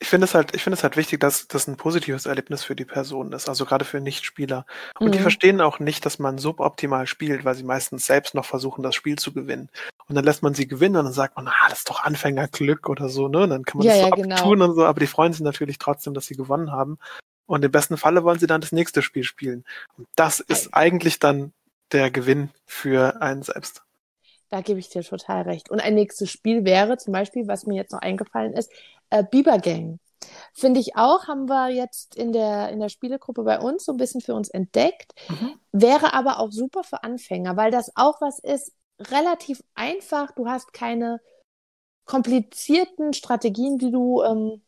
Ich 0.00 0.08
finde 0.08 0.26
es 0.26 0.34
halt, 0.34 0.54
ich 0.54 0.62
finde 0.62 0.76
es 0.76 0.84
halt 0.84 0.96
wichtig, 0.96 1.18
dass 1.20 1.48
das 1.48 1.66
ein 1.66 1.76
positives 1.76 2.26
Erlebnis 2.26 2.62
für 2.62 2.76
die 2.76 2.84
Person 2.84 3.32
ist, 3.32 3.48
also 3.48 3.64
gerade 3.64 3.84
für 3.84 4.00
Nichtspieler. 4.00 4.64
Und 5.00 5.08
mhm. 5.08 5.12
die 5.12 5.18
verstehen 5.18 5.60
auch 5.60 5.80
nicht, 5.80 6.06
dass 6.06 6.20
man 6.20 6.38
suboptimal 6.38 7.06
spielt, 7.08 7.44
weil 7.44 7.56
sie 7.56 7.64
meistens 7.64 8.06
selbst 8.06 8.34
noch 8.34 8.44
versuchen, 8.44 8.82
das 8.82 8.94
Spiel 8.94 9.16
zu 9.16 9.32
gewinnen. 9.32 9.70
Und 10.06 10.14
dann 10.14 10.24
lässt 10.24 10.42
man 10.42 10.54
sie 10.54 10.68
gewinnen 10.68 10.96
und 10.96 11.04
dann 11.06 11.12
sagt 11.12 11.36
man, 11.36 11.48
ah, 11.48 11.68
das 11.68 11.78
ist 11.78 11.90
doch 11.90 12.04
Anfängerglück 12.04 12.88
oder 12.88 13.08
so, 13.08 13.28
ne? 13.28 13.40
Und 13.40 13.50
dann 13.50 13.64
kann 13.64 13.78
man 13.78 13.86
ja, 13.86 13.94
das 13.94 14.02
so 14.02 14.06
ja, 14.06 14.12
abtun 14.12 14.52
genau. 14.58 14.64
und 14.66 14.76
so, 14.76 14.84
aber 14.84 15.00
die 15.00 15.06
freuen 15.08 15.32
sich 15.32 15.42
natürlich 15.42 15.78
trotzdem, 15.78 16.14
dass 16.14 16.26
sie 16.26 16.36
gewonnen 16.36 16.70
haben. 16.70 16.98
Und 17.46 17.64
im 17.64 17.72
besten 17.72 17.96
Falle 17.96 18.22
wollen 18.22 18.38
sie 18.38 18.46
dann 18.46 18.60
das 18.60 18.72
nächste 18.72 19.02
Spiel 19.02 19.24
spielen. 19.24 19.64
Und 19.96 20.06
das 20.14 20.38
ist 20.38 20.74
eigentlich 20.74 21.18
dann 21.18 21.52
der 21.90 22.10
Gewinn 22.10 22.50
für 22.66 23.20
einen 23.20 23.42
selbst. 23.42 23.82
Da 24.50 24.60
gebe 24.60 24.80
ich 24.80 24.88
dir 24.88 25.02
total 25.02 25.42
recht. 25.42 25.70
Und 25.70 25.80
ein 25.80 25.94
nächstes 25.94 26.30
Spiel 26.30 26.64
wäre 26.64 26.96
zum 26.96 27.12
Beispiel, 27.12 27.46
was 27.48 27.66
mir 27.66 27.76
jetzt 27.76 27.92
noch 27.92 28.00
eingefallen 28.00 28.52
ist, 28.52 28.70
äh, 29.10 29.24
Biber 29.24 29.58
Gang. 29.58 29.98
Finde 30.52 30.80
ich 30.80 30.96
auch, 30.96 31.28
haben 31.28 31.48
wir 31.48 31.68
jetzt 31.68 32.16
in 32.16 32.32
der, 32.32 32.70
in 32.70 32.80
der 32.80 32.88
Spielegruppe 32.88 33.44
bei 33.44 33.60
uns 33.60 33.84
so 33.84 33.92
ein 33.92 33.98
bisschen 33.98 34.20
für 34.20 34.34
uns 34.34 34.48
entdeckt. 34.48 35.12
Mhm. 35.28 35.58
Wäre 35.72 36.12
aber 36.12 36.40
auch 36.40 36.50
super 36.50 36.82
für 36.82 37.04
Anfänger, 37.04 37.56
weil 37.56 37.70
das 37.70 37.92
auch 37.94 38.20
was 38.20 38.38
ist, 38.40 38.72
relativ 38.98 39.62
einfach. 39.74 40.32
Du 40.32 40.48
hast 40.48 40.72
keine 40.72 41.20
komplizierten 42.04 43.12
Strategien, 43.12 43.78
die 43.78 43.90
du 43.90 44.22
ähm, 44.22 44.62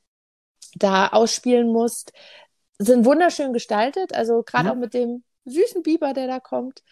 da 0.75 1.09
ausspielen 1.09 1.73
musst. 1.73 2.13
Sind 2.79 3.05
wunderschön 3.05 3.53
gestaltet, 3.53 4.15
also 4.15 4.43
gerade 4.43 4.67
mhm. 4.67 4.71
auch 4.71 4.77
mit 4.77 4.95
dem 4.95 5.25
süßen 5.47 5.83
Biber, 5.83 6.13
der 6.13 6.29
da 6.29 6.39
kommt. 6.39 6.83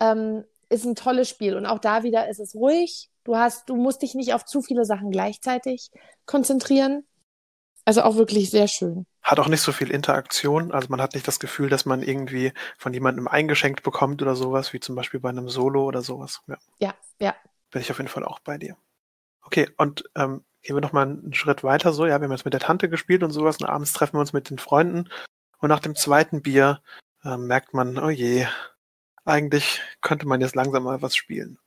Ähm, 0.00 0.44
ist 0.68 0.84
ein 0.84 0.94
tolles 0.94 1.28
Spiel. 1.28 1.56
Und 1.56 1.66
auch 1.66 1.78
da 1.78 2.02
wieder 2.02 2.28
ist 2.28 2.40
es 2.40 2.54
ruhig. 2.54 3.10
Du 3.24 3.36
hast, 3.36 3.68
du 3.68 3.76
musst 3.76 4.02
dich 4.02 4.14
nicht 4.14 4.34
auf 4.34 4.44
zu 4.44 4.62
viele 4.62 4.84
Sachen 4.84 5.10
gleichzeitig 5.10 5.90
konzentrieren. 6.26 7.04
Also 7.84 8.02
auch 8.02 8.16
wirklich 8.16 8.50
sehr 8.50 8.66
schön. 8.66 9.06
Hat 9.22 9.38
auch 9.38 9.48
nicht 9.48 9.60
so 9.60 9.72
viel 9.72 9.90
Interaktion. 9.90 10.72
Also 10.72 10.88
man 10.88 11.00
hat 11.00 11.14
nicht 11.14 11.26
das 11.26 11.38
Gefühl, 11.38 11.68
dass 11.68 11.86
man 11.86 12.02
irgendwie 12.02 12.52
von 12.78 12.92
jemandem 12.92 13.28
eingeschenkt 13.28 13.82
bekommt 13.82 14.22
oder 14.22 14.34
sowas, 14.34 14.72
wie 14.72 14.80
zum 14.80 14.96
Beispiel 14.96 15.20
bei 15.20 15.28
einem 15.28 15.48
Solo 15.48 15.84
oder 15.84 16.02
sowas. 16.02 16.42
Ja, 16.48 16.58
ja. 16.78 16.94
ja. 17.20 17.34
Bin 17.70 17.82
ich 17.82 17.90
auf 17.90 17.98
jeden 17.98 18.08
Fall 18.08 18.24
auch 18.24 18.40
bei 18.40 18.58
dir. 18.58 18.76
Okay, 19.42 19.68
und 19.76 20.04
ähm, 20.16 20.44
gehen 20.62 20.74
wir 20.74 20.80
noch 20.80 20.92
mal 20.92 21.02
einen 21.02 21.34
Schritt 21.34 21.62
weiter 21.62 21.92
so. 21.92 22.06
Ja, 22.06 22.20
wir 22.20 22.24
haben 22.24 22.32
jetzt 22.32 22.44
mit 22.44 22.54
der 22.54 22.60
Tante 22.60 22.88
gespielt 22.88 23.22
und 23.22 23.30
sowas 23.30 23.58
und 23.60 23.66
abends 23.66 23.92
treffen 23.92 24.14
wir 24.14 24.20
uns 24.20 24.32
mit 24.32 24.50
den 24.50 24.58
Freunden. 24.58 25.08
Und 25.58 25.68
nach 25.68 25.80
dem 25.80 25.94
zweiten 25.94 26.42
Bier 26.42 26.82
äh, 27.22 27.36
merkt 27.36 27.72
man, 27.72 27.98
oh 27.98 28.10
je, 28.10 28.46
eigentlich 29.26 29.80
könnte 30.00 30.26
man 30.26 30.40
jetzt 30.40 30.54
langsam 30.54 30.84
mal 30.84 31.02
was 31.02 31.16
spielen. 31.16 31.58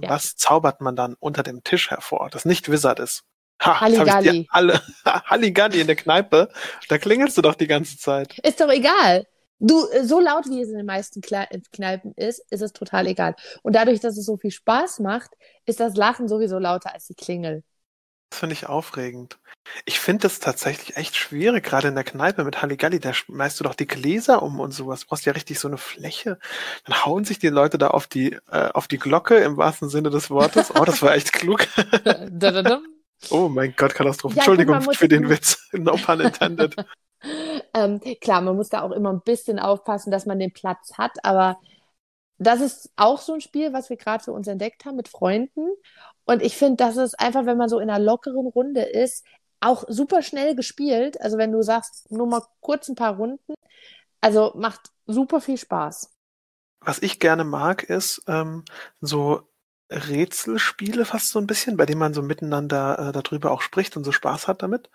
Ja. 0.00 0.10
Was 0.10 0.36
zaubert 0.36 0.80
man 0.80 0.96
dann 0.96 1.14
unter 1.18 1.42
dem 1.42 1.64
Tisch 1.64 1.90
hervor, 1.90 2.30
das 2.30 2.44
nicht 2.44 2.70
Wizard 2.70 3.00
ist? 3.00 3.24
Ha, 3.60 3.80
Halligalli. 3.80 4.46
Alle, 4.50 4.80
Halligalli 5.04 5.80
in 5.80 5.88
der 5.88 5.96
Kneipe. 5.96 6.48
Da 6.88 6.98
klingelst 6.98 7.36
du 7.36 7.42
doch 7.42 7.56
die 7.56 7.66
ganze 7.66 7.98
Zeit. 7.98 8.38
Ist 8.38 8.60
doch 8.60 8.70
egal. 8.70 9.26
Du, 9.60 9.84
so 10.02 10.20
laut 10.20 10.46
wie 10.48 10.62
es 10.62 10.68
in 10.68 10.76
den 10.76 10.86
meisten 10.86 11.20
Kneipen 11.20 12.12
ist, 12.14 12.40
ist 12.50 12.62
es 12.62 12.72
total 12.72 13.08
egal. 13.08 13.34
Und 13.62 13.74
dadurch, 13.74 13.98
dass 13.98 14.16
es 14.16 14.24
so 14.24 14.36
viel 14.36 14.52
Spaß 14.52 15.00
macht, 15.00 15.32
ist 15.66 15.80
das 15.80 15.96
Lachen 15.96 16.28
sowieso 16.28 16.60
lauter 16.60 16.94
als 16.94 17.08
die 17.08 17.14
Klingel. 17.14 17.64
Das 18.30 18.40
finde 18.40 18.52
ich 18.54 18.66
aufregend. 18.66 19.38
Ich 19.84 20.00
finde 20.00 20.22
das 20.22 20.40
tatsächlich 20.40 20.96
echt 20.96 21.16
schwierig, 21.16 21.64
gerade 21.64 21.88
in 21.88 21.94
der 21.94 22.04
Kneipe 22.04 22.44
mit 22.44 22.62
Halligalli. 22.62 23.00
Da 23.00 23.12
schmeißt 23.12 23.60
du 23.60 23.64
doch 23.64 23.74
die 23.74 23.86
Gläser 23.86 24.42
um 24.42 24.60
und 24.60 24.72
sowas. 24.72 25.00
Du 25.00 25.06
brauchst 25.08 25.26
ja 25.26 25.32
richtig 25.32 25.58
so 25.58 25.68
eine 25.68 25.78
Fläche. 25.78 26.38
Dann 26.84 27.04
hauen 27.04 27.24
sich 27.24 27.38
die 27.38 27.48
Leute 27.48 27.78
da 27.78 27.88
auf 27.88 28.06
die, 28.06 28.32
äh, 28.50 28.70
auf 28.72 28.88
die 28.88 28.98
Glocke 28.98 29.36
im 29.36 29.56
wahrsten 29.56 29.88
Sinne 29.88 30.10
des 30.10 30.30
Wortes. 30.30 30.74
Oh, 30.74 30.84
das 30.84 31.02
war 31.02 31.14
echt 31.14 31.32
klug. 31.32 31.66
oh 33.30 33.48
mein 33.48 33.74
Gott, 33.76 33.94
Katastrophe. 33.94 34.36
Ja, 34.36 34.40
Entschuldigung 34.40 34.80
gut, 34.80 34.96
für 34.96 35.08
den 35.08 35.28
Witz. 35.28 35.68
No 35.72 35.96
pun 35.96 36.20
intended. 36.20 36.74
ähm, 37.74 38.00
klar, 38.20 38.40
man 38.40 38.56
muss 38.56 38.70
da 38.70 38.82
auch 38.82 38.92
immer 38.92 39.12
ein 39.12 39.20
bisschen 39.20 39.58
aufpassen, 39.58 40.10
dass 40.10 40.26
man 40.26 40.38
den 40.38 40.52
Platz 40.52 40.96
hat, 40.96 41.12
aber 41.22 41.58
das 42.38 42.60
ist 42.60 42.92
auch 42.96 43.20
so 43.20 43.34
ein 43.34 43.40
Spiel, 43.40 43.72
was 43.72 43.90
wir 43.90 43.96
gerade 43.96 44.22
für 44.22 44.32
uns 44.32 44.46
entdeckt 44.46 44.84
haben 44.84 44.96
mit 44.96 45.08
Freunden. 45.08 45.68
Und 46.28 46.42
ich 46.42 46.58
finde, 46.58 46.76
das 46.76 46.98
ist 46.98 47.18
einfach, 47.18 47.46
wenn 47.46 47.56
man 47.56 47.70
so 47.70 47.78
in 47.78 47.88
einer 47.88 48.04
lockeren 48.04 48.46
Runde 48.46 48.82
ist, 48.82 49.24
auch 49.60 49.84
super 49.88 50.20
schnell 50.20 50.54
gespielt. 50.54 51.18
Also 51.22 51.38
wenn 51.38 51.52
du 51.52 51.62
sagst, 51.62 52.10
nur 52.10 52.26
mal 52.26 52.42
kurz 52.60 52.88
ein 52.88 52.94
paar 52.94 53.16
Runden. 53.16 53.54
Also 54.20 54.52
macht 54.54 54.90
super 55.06 55.40
viel 55.40 55.56
Spaß. 55.56 56.10
Was 56.80 57.00
ich 57.00 57.18
gerne 57.18 57.44
mag, 57.44 57.82
ist 57.82 58.22
ähm, 58.26 58.64
so 59.00 59.48
Rätselspiele 59.90 61.06
fast 61.06 61.30
so 61.30 61.38
ein 61.38 61.46
bisschen, 61.46 61.78
bei 61.78 61.86
denen 61.86 61.98
man 61.98 62.12
so 62.12 62.22
miteinander 62.22 63.08
äh, 63.08 63.12
darüber 63.12 63.50
auch 63.50 63.62
spricht 63.62 63.96
und 63.96 64.04
so 64.04 64.12
Spaß 64.12 64.48
hat 64.48 64.62
damit. 64.62 64.90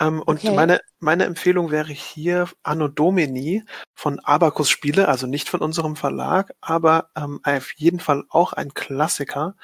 Ähm, 0.00 0.20
und 0.20 0.44
okay. 0.44 0.54
meine, 0.54 0.80
meine 0.98 1.24
Empfehlung 1.24 1.70
wäre 1.70 1.92
hier 1.92 2.48
Anno 2.62 2.88
Domini 2.88 3.64
von 3.94 4.20
Abacus 4.20 4.68
Spiele, 4.68 5.08
also 5.08 5.26
nicht 5.26 5.48
von 5.48 5.60
unserem 5.60 5.96
Verlag, 5.96 6.52
aber 6.60 7.08
ähm, 7.16 7.40
auf 7.42 7.72
jeden 7.72 8.00
Fall 8.00 8.24
auch 8.28 8.52
ein 8.52 8.74
Klassiker. 8.74 9.56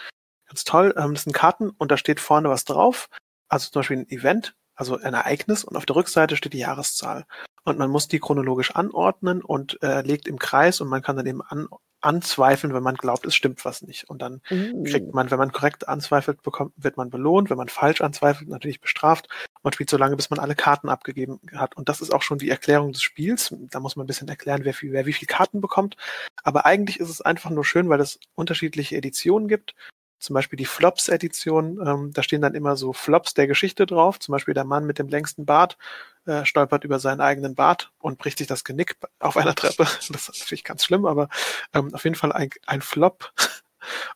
Ganz 0.51 0.65
toll. 0.65 0.93
Ähm, 0.97 1.15
das 1.15 1.23
sind 1.23 1.33
Karten 1.33 1.71
und 1.71 1.93
da 1.93 1.97
steht 1.97 2.19
vorne 2.19 2.51
was 2.51 2.65
drauf. 2.65 3.09
Also 3.49 3.71
zum 3.71 3.81
Beispiel 3.81 3.99
ein 3.99 4.11
Event, 4.11 4.57
also 4.75 4.99
ein 4.99 5.15
Ereignis 5.15 5.63
und 5.63 5.77
auf 5.77 5.87
der 5.87 5.95
Rückseite 5.95 6.37
steht 6.37 6.55
die 6.55 6.59
Jahreszahl. 6.59 7.25
Und 7.63 7.79
man 7.79 7.89
muss 7.89 8.09
die 8.09 8.19
chronologisch 8.19 8.75
anordnen 8.75 9.43
und 9.43 9.81
äh, 9.83 10.03
legt 10.03 10.27
im 10.27 10.41
Kreis 10.41 10.81
und 10.81 10.89
man 10.89 11.03
kann 11.03 11.17
dann 11.17 11.27
eben 11.27 11.41
an, 11.41 11.69
anzweifeln, 12.01 12.75
wenn 12.75 12.83
man 12.83 12.97
glaubt, 12.97 13.27
es 13.27 13.37
stimmt 13.37 13.65
was 13.65 13.83
nicht. 13.83 14.11
Und 14.11 14.23
dann 14.23 14.41
mhm. 14.51 14.83
kriegt 14.83 15.15
man, 15.15 15.31
wenn 15.31 15.39
man 15.39 15.53
korrekt 15.53 15.87
anzweifelt, 15.87 16.43
bekommt, 16.43 16.73
wird 16.77 16.97
man 16.97 17.11
belohnt. 17.11 17.49
Wenn 17.49 17.57
man 17.57 17.69
falsch 17.69 18.01
anzweifelt, 18.01 18.49
natürlich 18.49 18.81
bestraft. 18.81 19.29
Man 19.63 19.73
spielt 19.73 19.91
so 19.91 19.99
lange, 19.99 20.17
bis 20.17 20.31
man 20.31 20.41
alle 20.41 20.57
Karten 20.57 20.89
abgegeben 20.89 21.39
hat. 21.55 21.77
Und 21.77 21.89
das 21.89 22.01
ist 22.01 22.13
auch 22.13 22.23
schon 22.23 22.39
die 22.39 22.51
Erklärung 22.51 22.91
des 22.91 23.03
Spiels. 23.03 23.55
Da 23.71 23.79
muss 23.79 23.95
man 23.95 24.05
ein 24.05 24.09
bisschen 24.09 24.29
erklären, 24.29 24.65
wer, 24.65 24.75
wer 24.81 25.07
wie 25.07 25.13
viele 25.13 25.29
Karten 25.29 25.61
bekommt. 25.61 25.97
Aber 26.43 26.67
eigentlich 26.67 26.99
ist 26.99 27.11
es 27.11 27.21
einfach 27.21 27.51
nur 27.51 27.65
schön, 27.65 27.89
weil 27.89 28.01
es 28.01 28.19
unterschiedliche 28.35 28.97
Editionen 28.97 29.47
gibt 29.47 29.77
zum 30.21 30.35
Beispiel 30.35 30.57
die 30.57 30.67
Flops-Edition, 30.67 31.81
ähm, 31.87 32.13
da 32.13 32.23
stehen 32.23 32.43
dann 32.43 32.55
immer 32.55 32.77
so 32.77 32.93
Flops 32.93 33.35
der 33.35 33.47
Geschichte 33.47 33.87
drauf. 33.87 34.21
Zum 34.21 34.33
Beispiel 34.33 34.55
der 34.55 34.65
Mann 34.65 34.85
mit 34.85 34.99
dem 34.99 35.09
längsten 35.09 35.47
Bart 35.47 35.79
äh, 36.27 36.45
stolpert 36.45 36.85
über 36.85 36.99
seinen 36.99 37.21
eigenen 37.21 37.55
Bart 37.55 37.91
und 37.99 38.19
bricht 38.19 38.39
sich 38.39 38.47
das 38.47 38.63
Genick 38.65 38.97
auf 39.19 39.37
einer 39.37 39.55
Treppe. 39.55 39.85
Das 40.11 40.29
ist 40.29 40.41
natürlich 40.41 40.65
ganz 40.65 40.85
schlimm, 40.85 41.07
aber 41.07 41.29
ähm, 41.73 41.95
auf 41.95 42.05
jeden 42.05 42.17
Fall 42.17 42.33
ein, 42.33 42.51
ein 42.67 42.83
Flop. 42.83 43.33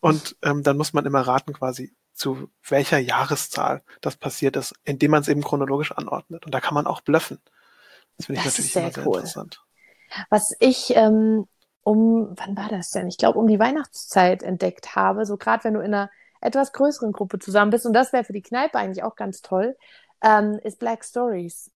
Und 0.03 0.37
ähm, 0.43 0.63
dann 0.63 0.77
muss 0.77 0.93
man 0.93 1.07
immer 1.07 1.23
raten 1.23 1.55
quasi, 1.55 1.95
zu 2.13 2.51
welcher 2.69 2.99
Jahreszahl 2.99 3.83
das 4.03 4.17
passiert 4.17 4.57
ist, 4.57 4.75
indem 4.85 5.13
man 5.13 5.23
es 5.23 5.29
eben 5.29 5.43
chronologisch 5.43 5.91
anordnet. 5.91 6.45
Und 6.45 6.55
da 6.55 6.61
kann 6.61 6.75
man 6.75 6.87
auch 6.87 7.01
bluffen. 7.01 7.41
Das 8.19 8.27
finde 8.27 8.41
ich 8.41 8.45
das 8.45 8.59
natürlich 8.59 8.73
sehr, 8.75 8.93
sehr 8.93 9.07
cool. 9.07 9.17
interessant. 9.17 9.65
Was 10.29 10.55
ich 10.61 10.93
ähm, 10.95 11.47
um, 11.85 12.35
wann 12.37 12.57
war 12.57 12.69
das 12.69 12.91
denn? 12.91 13.07
Ich 13.07 13.19
glaube, 13.19 13.39
um 13.39 13.47
die 13.47 13.61
Weihnachtszeit 13.61 14.43
entdeckt 14.43 14.97
habe, 14.97 15.27
so 15.27 15.37
gerade 15.37 15.65
wenn 15.65 15.75
du 15.75 15.81
in 15.81 15.95
einer 15.95 16.11
etwas 16.41 16.73
größeren 16.73 17.13
Gruppe 17.13 17.39
zusammen 17.39 17.71
bist, 17.71 17.87
und 17.87 17.93
das 17.93 18.13
wäre 18.13 18.25
für 18.25 18.33
die 18.33 18.43
Kneipe 18.43 18.79
eigentlich 18.79 19.05
auch 19.05 19.17
ganz 19.17 19.43
toll, 19.43 19.77
ähm, 20.23 20.59
ist 20.63 20.79
Black 20.79 21.05
Stories. 21.05 21.71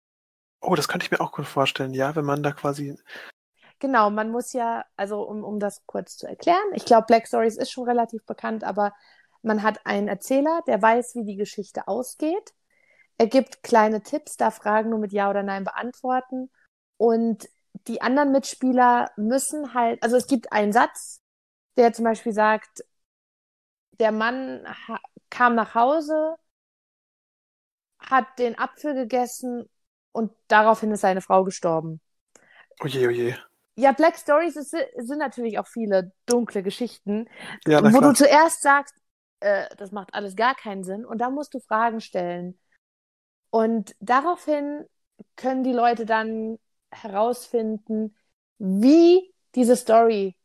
Oh, 0.61 0.75
das 0.75 0.89
könnte 0.89 1.05
ich 1.05 1.11
mir 1.11 1.21
auch 1.21 1.33
gut 1.33 1.47
vorstellen, 1.47 1.95
ja, 1.95 2.17
wenn 2.17 2.25
man 2.25 2.43
da 2.43 2.53
quasi. 2.53 2.99
Genau, 3.79 4.11
man 4.11 4.31
muss 4.31 4.53
ja, 4.55 4.85
also 4.97 5.23
um, 5.23 5.45
um 5.45 5.61
das 5.61 5.87
kurz 5.87 6.17
zu 6.17 6.27
erklären, 6.27 6.59
ich 6.73 6.85
glaube, 6.85 7.07
Black 7.07 7.29
Stories 7.29 7.57
ist 7.57 7.71
schon 7.71 7.85
relativ 7.85 8.25
bekannt, 8.27 8.65
aber 8.65 8.93
man 9.43 9.63
hat 9.63 9.87
einen 9.87 10.09
Erzähler, 10.09 10.63
der 10.67 10.83
weiß, 10.83 11.15
wie 11.15 11.25
die 11.25 11.37
Geschichte 11.37 11.87
ausgeht. 11.87 12.55
Er 13.19 13.27
gibt 13.27 13.63
kleine 13.63 14.03
Tipps, 14.03 14.37
darf 14.37 14.57
Fragen 14.57 14.91
nur 14.91 14.99
mit 14.99 15.13
Ja 15.13 15.31
oder 15.31 15.43
Nein 15.43 15.65
beantworten. 15.65 16.51
Und 16.97 17.49
die 17.87 18.01
anderen 18.01 18.33
Mitspieler 18.33 19.11
müssen 19.17 19.75
halt, 19.75 20.03
also 20.03 20.17
es 20.17 20.27
gibt 20.27 20.53
einen 20.53 20.73
Satz, 20.73 21.21
der 21.77 21.93
zum 21.93 22.05
Beispiel 22.05 22.33
sagt, 22.33 22.85
der 23.93 24.13
Mann 24.13 24.67
kam 25.31 25.55
nach 25.55 25.75
Hause, 25.75 26.37
hat 27.99 28.27
den 28.39 28.59
Apfel 28.59 28.95
gegessen 28.95 29.69
und 30.13 30.33
daraufhin 30.49 30.91
ist 30.93 31.01
seine 31.01 31.21
Frau 31.21 31.45
gestorben. 31.45 32.01
Oje, 32.81 33.09
oje. 33.09 33.39
Ja, 33.77 33.93
Black 33.93 34.17
Stories 34.17 34.57
ist, 34.57 34.71
sind 34.97 35.19
natürlich 35.19 35.59
auch 35.59 35.69
viele 35.69 36.13
dunkle 36.27 36.63
Geschichten, 36.63 37.29
ja, 37.67 37.83
wo 37.83 37.99
klar. 37.99 38.01
du 38.01 38.13
zuerst 38.13 38.63
sagst, 38.63 38.95
äh, 39.41 39.69
das 39.77 39.93
macht 39.93 40.15
alles 40.15 40.35
gar 40.35 40.55
keinen 40.55 40.83
Sinn 40.83 41.05
und 41.05 41.19
dann 41.19 41.35
musst 41.35 41.55
du 41.55 41.61
Fragen 41.61 42.01
stellen. 42.01 42.59
Und 43.51 43.95
daraufhin 44.01 44.85
können 45.37 45.65
die 45.65 45.73
Leute 45.73 46.07
dann 46.07 46.59
herausfinden, 46.91 48.17
wie 48.59 49.35
diese 49.55 49.77
Story 49.77 50.37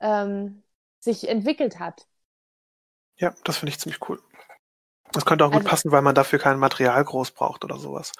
ähm, 0.00 0.62
sich 0.98 1.28
entwickelt 1.28 1.78
hat. 1.78 2.06
Ja, 3.16 3.34
das 3.44 3.58
finde 3.58 3.70
ich 3.70 3.80
ziemlich 3.80 4.08
cool. 4.08 4.20
Das 5.12 5.24
könnte 5.24 5.44
auch 5.44 5.50
gut 5.50 5.58
also, 5.58 5.68
passen, 5.68 5.92
weil 5.92 6.02
man 6.02 6.14
dafür 6.14 6.38
kein 6.38 6.58
Material 6.58 7.02
groß 7.02 7.30
braucht 7.30 7.64
oder 7.64 7.78
sowas. 7.78 8.12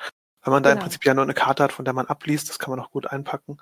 Weil 0.42 0.52
man 0.52 0.62
da 0.62 0.70
genau. 0.70 0.80
im 0.80 0.84
Prinzip 0.84 1.04
ja 1.04 1.14
nur 1.14 1.24
eine 1.24 1.34
Karte 1.34 1.64
hat, 1.64 1.72
von 1.72 1.84
der 1.84 1.94
man 1.94 2.06
abliest, 2.06 2.48
das 2.48 2.58
kann 2.58 2.70
man 2.70 2.80
auch 2.80 2.90
gut 2.90 3.06
einpacken. 3.06 3.58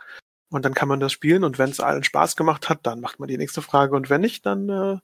Und 0.51 0.65
dann 0.65 0.75
kann 0.75 0.89
man 0.89 1.01
das 1.01 1.13
spielen 1.13 1.43
und 1.43 1.59
wenn 1.59 1.71
es 1.71 1.81
allen 1.81 2.05
Spaß 2.05 2.37
gemacht 2.37 2.69
hat, 2.69 2.81
dann 2.83 3.01
macht 3.01 3.19
man 3.19 3.29
die 3.29 3.39
nächste 3.39 3.63
Frage 3.63 3.97
und 3.97 4.11
wenn 4.11 4.21
nicht, 4.21 4.47
dann 4.47 4.69
äh, 4.69 4.99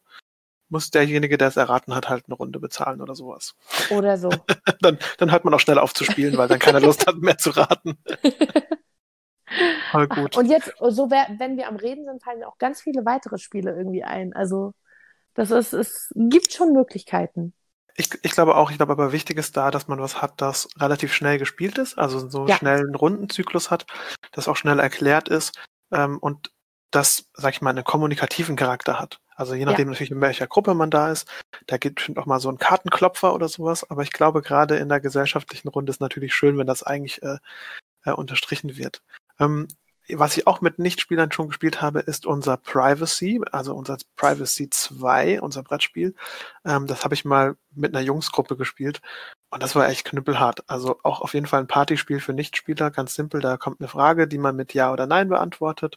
muss 0.70 0.90
derjenige, 0.90 1.38
der 1.38 1.48
es 1.48 1.56
erraten 1.56 1.94
hat, 1.94 2.08
halt 2.08 2.24
eine 2.26 2.34
Runde 2.34 2.60
bezahlen 2.60 3.00
oder 3.00 3.14
sowas. 3.14 3.54
Oder 3.90 4.18
so. 4.18 4.30
dann, 4.80 4.98
dann 5.18 5.30
hört 5.30 5.44
man 5.44 5.54
auch 5.54 5.60
schnell 5.60 5.78
auf 5.78 5.94
zu 5.94 6.04
spielen, 6.04 6.36
weil 6.36 6.48
dann 6.48 6.58
keiner 6.58 6.80
Lust 6.80 7.06
hat 7.06 7.16
mehr 7.16 7.38
zu 7.38 7.50
raten. 7.50 7.98
Voll 9.90 10.08
gut. 10.08 10.36
Und 10.36 10.46
jetzt, 10.46 10.72
so 10.78 11.10
wenn 11.10 11.56
wir 11.56 11.68
am 11.68 11.76
Reden 11.76 12.04
sind, 12.04 12.22
fallen 12.22 12.38
mir 12.38 12.48
auch 12.48 12.58
ganz 12.58 12.80
viele 12.80 13.04
weitere 13.04 13.38
Spiele 13.38 13.74
irgendwie 13.74 14.04
ein. 14.04 14.32
Also 14.32 14.74
das 15.34 15.50
ist, 15.50 15.72
es 15.72 16.12
gibt 16.14 16.52
schon 16.52 16.72
Möglichkeiten. 16.72 17.52
Ich, 17.96 18.10
ich 18.22 18.30
glaube 18.30 18.54
auch, 18.54 18.70
ich 18.70 18.76
glaube 18.76 18.92
aber 18.92 19.12
wichtig 19.12 19.36
ist 19.38 19.56
da, 19.56 19.70
dass 19.70 19.88
man 19.88 20.00
was 20.00 20.22
hat, 20.22 20.40
das 20.40 20.68
relativ 20.78 21.12
schnell 21.12 21.38
gespielt 21.38 21.78
ist, 21.78 21.98
also 21.98 22.28
so 22.28 22.46
ja. 22.46 22.56
schnell 22.56 22.78
einen 22.78 22.94
Rundenzyklus 22.94 23.70
hat, 23.70 23.86
das 24.32 24.48
auch 24.48 24.56
schnell 24.56 24.78
erklärt 24.78 25.28
ist 25.28 25.58
ähm, 25.92 26.18
und 26.18 26.52
das, 26.90 27.30
sag 27.34 27.54
ich 27.54 27.60
mal, 27.60 27.70
einen 27.70 27.84
kommunikativen 27.84 28.56
Charakter 28.56 28.98
hat. 28.98 29.20
Also 29.40 29.54
je 29.54 29.64
nachdem 29.64 29.88
ja. 29.88 29.92
natürlich, 29.92 30.10
in 30.10 30.20
welcher 30.20 30.46
Gruppe 30.46 30.74
man 30.74 30.90
da 30.90 31.10
ist. 31.10 31.26
Da 31.66 31.78
gibt 31.78 31.94
bestimmt 31.94 32.18
auch 32.18 32.26
mal 32.26 32.40
so 32.40 32.50
einen 32.50 32.58
Kartenklopfer 32.58 33.32
oder 33.32 33.48
sowas. 33.48 33.90
Aber 33.90 34.02
ich 34.02 34.12
glaube, 34.12 34.42
gerade 34.42 34.76
in 34.76 34.90
der 34.90 35.00
gesellschaftlichen 35.00 35.68
Runde 35.68 35.88
ist 35.88 36.02
natürlich 36.02 36.34
schön, 36.34 36.58
wenn 36.58 36.66
das 36.66 36.82
eigentlich 36.82 37.22
äh, 37.22 37.38
äh, 38.04 38.12
unterstrichen 38.12 38.76
wird. 38.76 39.02
Ähm, 39.38 39.66
was 40.10 40.36
ich 40.36 40.46
auch 40.46 40.60
mit 40.60 40.78
Nichtspielern 40.78 41.32
schon 41.32 41.48
gespielt 41.48 41.80
habe, 41.80 42.00
ist 42.00 42.26
unser 42.26 42.58
Privacy, 42.58 43.40
also 43.50 43.74
unser 43.74 43.96
Privacy 44.16 44.68
2, 44.68 45.40
unser 45.40 45.62
Brettspiel. 45.62 46.14
Ähm, 46.66 46.86
das 46.86 47.04
habe 47.04 47.14
ich 47.14 47.24
mal 47.24 47.56
mit 47.74 47.94
einer 47.96 48.04
Jungsgruppe 48.04 48.58
gespielt 48.58 49.00
und 49.48 49.62
das 49.62 49.74
war 49.74 49.88
echt 49.88 50.04
knüppelhart. 50.04 50.64
Also 50.68 50.98
auch 51.02 51.22
auf 51.22 51.32
jeden 51.32 51.46
Fall 51.46 51.60
ein 51.60 51.66
Partyspiel 51.66 52.20
für 52.20 52.34
Nichtspieler, 52.34 52.90
ganz 52.90 53.14
simpel. 53.14 53.40
Da 53.40 53.56
kommt 53.56 53.80
eine 53.80 53.88
Frage, 53.88 54.28
die 54.28 54.38
man 54.38 54.54
mit 54.54 54.74
Ja 54.74 54.92
oder 54.92 55.06
Nein 55.06 55.30
beantwortet 55.30 55.96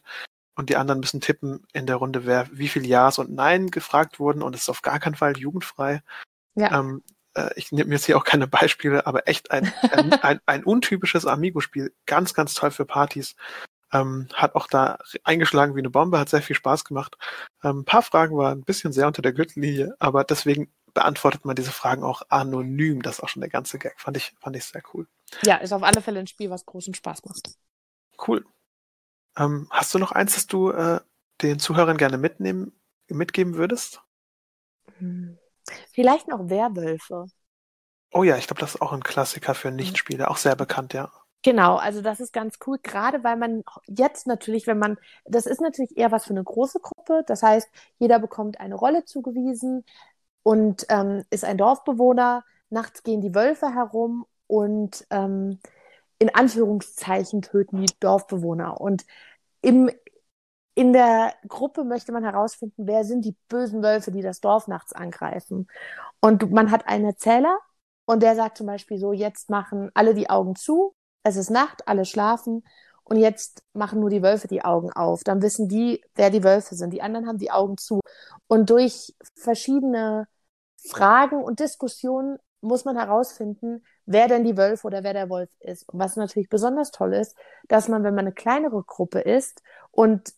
und 0.54 0.70
die 0.70 0.76
anderen 0.76 1.00
müssen 1.00 1.20
tippen 1.20 1.66
in 1.72 1.86
der 1.86 1.96
Runde, 1.96 2.26
wer 2.26 2.48
wie 2.52 2.68
viel 2.68 2.86
Ja's 2.86 3.18
und 3.18 3.32
Nein 3.32 3.70
gefragt 3.70 4.18
wurden 4.18 4.42
und 4.42 4.54
es 4.54 4.62
ist 4.62 4.68
auf 4.68 4.82
gar 4.82 5.00
keinen 5.00 5.16
Fall 5.16 5.36
jugendfrei. 5.36 6.02
Ja. 6.54 6.78
Ähm, 6.78 7.02
äh, 7.34 7.50
ich 7.56 7.72
nehme 7.72 7.92
jetzt 7.92 8.06
hier 8.06 8.16
auch 8.16 8.24
keine 8.24 8.46
Beispiele, 8.46 9.06
aber 9.06 9.28
echt 9.28 9.50
ein, 9.50 9.72
ein, 9.90 10.12
ein, 10.22 10.40
ein 10.46 10.64
untypisches 10.64 11.26
Amigo-Spiel. 11.26 11.92
Ganz, 12.06 12.34
ganz 12.34 12.54
toll 12.54 12.70
für 12.70 12.86
Partys. 12.86 13.36
Ähm, 13.92 14.28
hat 14.34 14.54
auch 14.54 14.66
da 14.66 14.98
eingeschlagen 15.22 15.76
wie 15.76 15.80
eine 15.80 15.90
Bombe, 15.90 16.18
hat 16.18 16.28
sehr 16.28 16.42
viel 16.42 16.56
Spaß 16.56 16.84
gemacht. 16.84 17.16
Ähm, 17.62 17.80
ein 17.80 17.84
paar 17.84 18.02
Fragen 18.02 18.36
waren 18.36 18.58
ein 18.58 18.64
bisschen 18.64 18.92
sehr 18.92 19.06
unter 19.06 19.22
der 19.22 19.32
Gürtellinie, 19.32 19.94
aber 19.98 20.24
deswegen 20.24 20.72
beantwortet 20.94 21.44
man 21.44 21.56
diese 21.56 21.72
Fragen 21.72 22.02
auch 22.02 22.22
anonym. 22.28 23.02
Das 23.02 23.16
ist 23.16 23.20
auch 23.22 23.28
schon 23.28 23.40
der 23.40 23.50
ganze 23.50 23.78
Gag. 23.78 24.00
Fand 24.00 24.16
ich, 24.16 24.32
fand 24.40 24.56
ich 24.56 24.64
sehr 24.64 24.82
cool. 24.92 25.06
Ja, 25.42 25.56
ist 25.56 25.72
auf 25.72 25.82
alle 25.82 26.00
Fälle 26.00 26.20
ein 26.20 26.26
Spiel, 26.26 26.50
was 26.50 26.66
großen 26.66 26.94
Spaß 26.94 27.24
macht. 27.24 27.54
Cool. 28.26 28.44
Ähm, 29.36 29.66
hast 29.70 29.92
du 29.94 29.98
noch 29.98 30.12
eins, 30.12 30.34
das 30.34 30.46
du 30.46 30.70
äh, 30.70 31.00
den 31.42 31.58
Zuhörern 31.58 31.96
gerne 31.96 32.18
mitnehmen, 32.18 32.72
mitgeben 33.08 33.54
würdest? 33.54 34.02
Hm. 34.98 35.38
Vielleicht 35.92 36.28
noch 36.28 36.48
Werwölfe. 36.48 37.26
Oh 38.12 38.22
ja, 38.22 38.36
ich 38.36 38.46
glaube, 38.46 38.60
das 38.60 38.76
ist 38.76 38.80
auch 38.82 38.92
ein 38.92 39.02
Klassiker 39.02 39.54
für 39.54 39.70
Nichtspieler, 39.70 40.30
auch 40.30 40.36
sehr 40.36 40.54
bekannt, 40.54 40.92
ja. 40.92 41.10
Genau, 41.42 41.76
also 41.76 42.00
das 42.00 42.20
ist 42.20 42.32
ganz 42.32 42.58
cool, 42.66 42.78
gerade 42.82 43.22
weil 43.22 43.36
man 43.36 43.64
jetzt 43.86 44.26
natürlich, 44.26 44.66
wenn 44.66 44.78
man, 44.78 44.96
das 45.26 45.44
ist 45.44 45.60
natürlich 45.60 45.94
eher 45.96 46.10
was 46.10 46.24
für 46.24 46.30
eine 46.30 46.42
große 46.42 46.80
Gruppe, 46.80 47.22
das 47.26 47.42
heißt, 47.42 47.68
jeder 47.98 48.18
bekommt 48.18 48.60
eine 48.60 48.76
Rolle 48.76 49.04
zugewiesen 49.04 49.84
und 50.42 50.86
ähm, 50.88 51.24
ist 51.30 51.44
ein 51.44 51.58
Dorfbewohner, 51.58 52.44
nachts 52.70 53.02
gehen 53.02 53.20
die 53.20 53.34
Wölfe 53.34 53.74
herum 53.74 54.24
und 54.46 55.06
ähm, 55.10 55.58
in 56.18 56.34
Anführungszeichen 56.34 57.42
töten 57.42 57.80
die 57.80 57.92
Dorfbewohner. 58.00 58.80
Und 58.80 59.04
im, 59.62 59.90
in 60.74 60.92
der 60.92 61.34
Gruppe 61.48 61.84
möchte 61.84 62.12
man 62.12 62.24
herausfinden, 62.24 62.86
wer 62.86 63.04
sind 63.04 63.24
die 63.24 63.36
bösen 63.48 63.82
Wölfe, 63.82 64.10
die 64.10 64.22
das 64.22 64.40
Dorf 64.40 64.68
nachts 64.68 64.92
angreifen. 64.92 65.68
Und 66.20 66.50
man 66.52 66.70
hat 66.70 66.88
einen 66.88 67.04
Erzähler 67.06 67.58
und 68.06 68.22
der 68.22 68.36
sagt 68.36 68.58
zum 68.58 68.66
Beispiel 68.66 68.98
so, 68.98 69.12
jetzt 69.12 69.50
machen 69.50 69.90
alle 69.94 70.14
die 70.14 70.30
Augen 70.30 70.56
zu 70.56 70.94
es 71.24 71.36
ist 71.36 71.50
Nacht, 71.50 71.88
alle 71.88 72.04
schlafen 72.04 72.62
und 73.02 73.16
jetzt 73.16 73.64
machen 73.72 74.00
nur 74.00 74.10
die 74.10 74.22
Wölfe 74.22 74.46
die 74.46 74.64
Augen 74.64 74.92
auf. 74.92 75.24
Dann 75.24 75.42
wissen 75.42 75.68
die, 75.68 76.02
wer 76.14 76.30
die 76.30 76.44
Wölfe 76.44 76.76
sind. 76.76 76.92
Die 76.92 77.02
anderen 77.02 77.26
haben 77.26 77.38
die 77.38 77.50
Augen 77.50 77.76
zu. 77.76 78.00
Und 78.46 78.70
durch 78.70 79.14
verschiedene 79.34 80.28
Fragen 80.76 81.42
und 81.42 81.60
Diskussionen 81.60 82.38
muss 82.60 82.84
man 82.84 82.96
herausfinden, 82.96 83.84
wer 84.06 84.28
denn 84.28 84.44
die 84.44 84.56
Wölfe 84.56 84.86
oder 84.86 85.02
wer 85.02 85.12
der 85.12 85.28
Wolf 85.28 85.50
ist. 85.60 85.88
Und 85.88 85.98
was 85.98 86.16
natürlich 86.16 86.48
besonders 86.48 86.90
toll 86.90 87.14
ist, 87.14 87.36
dass 87.68 87.88
man, 87.88 88.04
wenn 88.04 88.14
man 88.14 88.26
eine 88.26 88.34
kleinere 88.34 88.82
Gruppe 88.82 89.20
ist 89.20 89.62
und 89.90 90.34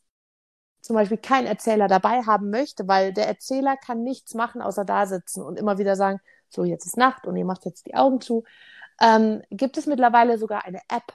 zum 0.81 0.95
Beispiel 0.95 1.19
keinen 1.19 1.47
Erzähler 1.47 1.89
dabei 1.89 2.23
haben 2.23 2.51
möchte, 2.51 2.87
weil 2.87 3.13
der 3.13 3.27
Erzähler 3.27 3.77
kann 3.77 4.05
nichts 4.05 4.35
machen, 4.35 4.63
außer 4.63 4.85
da 4.85 5.07
sitzen 5.07 5.43
und 5.43 5.59
immer 5.59 5.79
wieder 5.79 5.97
sagen, 5.97 6.21
so, 6.49 6.65
jetzt 6.65 6.87
ist 6.87 6.97
Nacht 6.97 7.27
und 7.27 7.37
ihr 7.37 7.45
macht 7.45 7.65
jetzt 7.65 7.87
die 7.87 7.97
Augen 7.97 8.21
zu, 8.21 8.45
ähm, 9.01 9.43
gibt 9.51 9.77
es 9.77 9.87
mittlerweile 9.87 10.39
sogar 10.39 10.65
eine 10.65 10.81
App, 10.89 11.13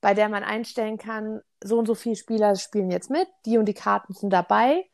bei 0.00 0.14
der 0.14 0.28
man 0.30 0.44
einstellen 0.44 0.96
kann, 0.96 1.42
so 1.62 1.78
und 1.78 1.86
so 1.86 1.94
viele 1.94 2.16
Spieler 2.16 2.56
spielen 2.56 2.90
jetzt 2.90 3.10
mit, 3.10 3.28
die 3.44 3.58
und 3.58 3.66
die 3.66 3.74
Karten 3.74 4.14
sind 4.14 4.30
dabei 4.30 4.86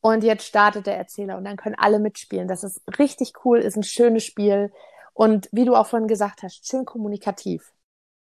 und 0.00 0.22
jetzt 0.22 0.46
startet 0.46 0.86
der 0.86 0.96
Erzähler 0.96 1.36
und 1.36 1.44
dann 1.44 1.56
können 1.56 1.74
alle 1.76 1.98
mitspielen. 1.98 2.46
Das 2.46 2.62
ist 2.62 2.80
richtig 2.98 3.32
cool, 3.44 3.58
ist 3.58 3.76
ein 3.76 3.82
schönes 3.82 4.24
Spiel 4.24 4.72
und 5.18 5.48
wie 5.50 5.64
du 5.64 5.74
auch 5.74 5.88
vorhin 5.88 6.06
gesagt 6.06 6.44
hast, 6.44 6.68
schön 6.68 6.84
kommunikativ. 6.84 7.72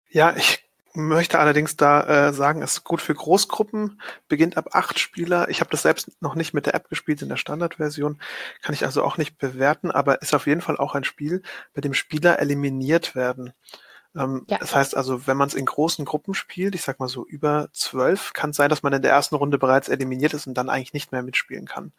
Ja, 0.07 0.35
ich 0.35 0.63
möchte 0.93 1.39
allerdings 1.39 1.75
da 1.75 2.27
äh, 2.27 2.31
sagen, 2.31 2.61
es 2.61 2.73
ist 2.73 2.83
gut 2.83 3.01
für 3.01 3.15
Großgruppen, 3.15 3.99
beginnt 4.27 4.55
ab 4.55 4.69
acht 4.73 4.99
Spieler. 4.99 5.49
Ich 5.49 5.61
habe 5.61 5.71
das 5.71 5.81
selbst 5.81 6.11
noch 6.21 6.35
nicht 6.35 6.53
mit 6.53 6.67
der 6.67 6.75
App 6.75 6.87
gespielt 6.87 7.23
in 7.23 7.29
der 7.29 7.37
Standardversion, 7.37 8.19
kann 8.61 8.75
ich 8.75 8.85
also 8.85 9.03
auch 9.03 9.17
nicht 9.17 9.39
bewerten, 9.39 9.89
aber 9.89 10.21
ist 10.21 10.35
auf 10.35 10.45
jeden 10.45 10.61
Fall 10.61 10.77
auch 10.77 10.93
ein 10.93 11.03
Spiel, 11.03 11.41
bei 11.73 11.81
dem 11.81 11.95
Spieler 11.95 12.37
eliminiert 12.37 13.15
werden. 13.15 13.53
Ähm, 14.15 14.45
ja. 14.47 14.59
Das 14.59 14.75
heißt 14.75 14.95
also, 14.95 15.25
wenn 15.25 15.37
man 15.37 15.47
es 15.47 15.55
in 15.55 15.65
großen 15.65 16.05
Gruppen 16.05 16.35
spielt, 16.35 16.75
ich 16.75 16.83
sag 16.83 16.99
mal 16.99 17.07
so 17.07 17.25
über 17.25 17.69
zwölf, 17.73 18.33
kann 18.33 18.51
es 18.51 18.57
sein, 18.57 18.69
dass 18.69 18.83
man 18.83 18.93
in 18.93 19.01
der 19.01 19.11
ersten 19.11 19.33
Runde 19.33 19.57
bereits 19.57 19.89
eliminiert 19.89 20.35
ist 20.35 20.45
und 20.45 20.53
dann 20.53 20.69
eigentlich 20.69 20.93
nicht 20.93 21.11
mehr 21.11 21.23
mitspielen 21.23 21.65
kann. 21.65 21.93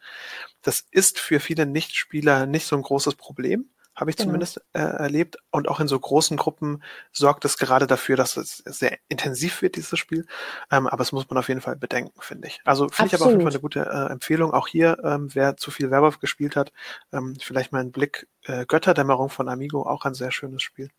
Das 0.61 0.85
ist 0.91 1.19
für 1.19 1.41
viele 1.41 1.65
Nichtspieler 1.65 2.45
nicht 2.45 2.67
so 2.67 2.77
ein 2.77 2.83
großes 2.83 3.15
Problem 3.15 3.69
habe 3.97 4.11
ich 4.11 4.15
genau. 4.15 4.27
zumindest 4.27 4.61
äh, 4.73 4.79
erlebt. 4.79 5.37
Und 5.51 5.67
auch 5.67 5.79
in 5.79 5.87
so 5.87 5.99
großen 5.99 6.37
Gruppen 6.37 6.83
sorgt 7.11 7.43
es 7.45 7.57
gerade 7.57 7.87
dafür, 7.87 8.15
dass 8.15 8.37
es 8.37 8.57
sehr 8.57 8.97
intensiv 9.09 9.61
wird, 9.61 9.75
dieses 9.75 9.97
Spiel. 9.97 10.25
Ähm, 10.71 10.87
aber 10.87 11.01
es 11.01 11.11
muss 11.11 11.27
man 11.29 11.37
auf 11.37 11.49
jeden 11.49 11.61
Fall 11.61 11.75
bedenken, 11.75 12.21
finde 12.21 12.47
ich. 12.47 12.61
Also 12.63 12.87
finde 12.89 13.07
ich 13.07 13.15
aber 13.15 13.25
auf 13.25 13.31
jeden 13.31 13.41
Fall 13.41 13.51
eine 13.51 13.59
gute 13.59 13.81
äh, 13.81 14.11
Empfehlung. 14.11 14.53
Auch 14.53 14.67
hier, 14.67 14.97
ähm, 15.03 15.33
wer 15.33 15.57
zu 15.57 15.71
viel 15.71 15.89
Werwolf 15.89 16.19
gespielt 16.19 16.55
hat, 16.55 16.71
ähm, 17.11 17.35
vielleicht 17.41 17.71
mal 17.71 17.79
einen 17.79 17.91
Blick 17.91 18.27
äh, 18.43 18.65
Götterdämmerung 18.67 19.29
von 19.29 19.49
Amigo, 19.49 19.81
auch 19.81 20.05
ein 20.05 20.13
sehr 20.13 20.31
schönes 20.31 20.61
Spiel. 20.61 20.89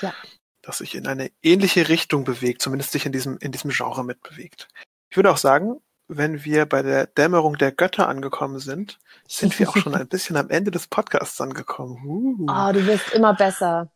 Ja. 0.00 0.12
Das 0.60 0.78
sich 0.78 0.96
in 0.96 1.06
eine 1.06 1.30
ähnliche 1.42 1.88
Richtung 1.88 2.24
bewegt, 2.24 2.60
zumindest 2.60 2.90
sich 2.90 3.06
in 3.06 3.12
diesem, 3.12 3.38
in 3.38 3.52
diesem 3.52 3.70
Genre 3.70 4.04
mitbewegt. 4.04 4.68
Ich 5.10 5.16
würde 5.16 5.30
auch 5.30 5.38
sagen, 5.38 5.80
wenn 6.08 6.44
wir 6.44 6.66
bei 6.66 6.82
der 6.82 7.06
Dämmerung 7.06 7.56
der 7.58 7.70
Götter 7.70 8.08
angekommen 8.08 8.58
sind, 8.58 8.98
sind 9.28 9.58
wir 9.58 9.68
auch 9.68 9.76
schon 9.76 9.94
ein 9.94 10.08
bisschen 10.08 10.36
am 10.36 10.50
Ende 10.50 10.70
des 10.70 10.86
Podcasts 10.86 11.40
angekommen. 11.40 12.02
Uh. 12.04 12.46
Oh, 12.50 12.72
du 12.72 12.86
wirst 12.86 13.12
immer 13.12 13.34
besser. 13.34 13.90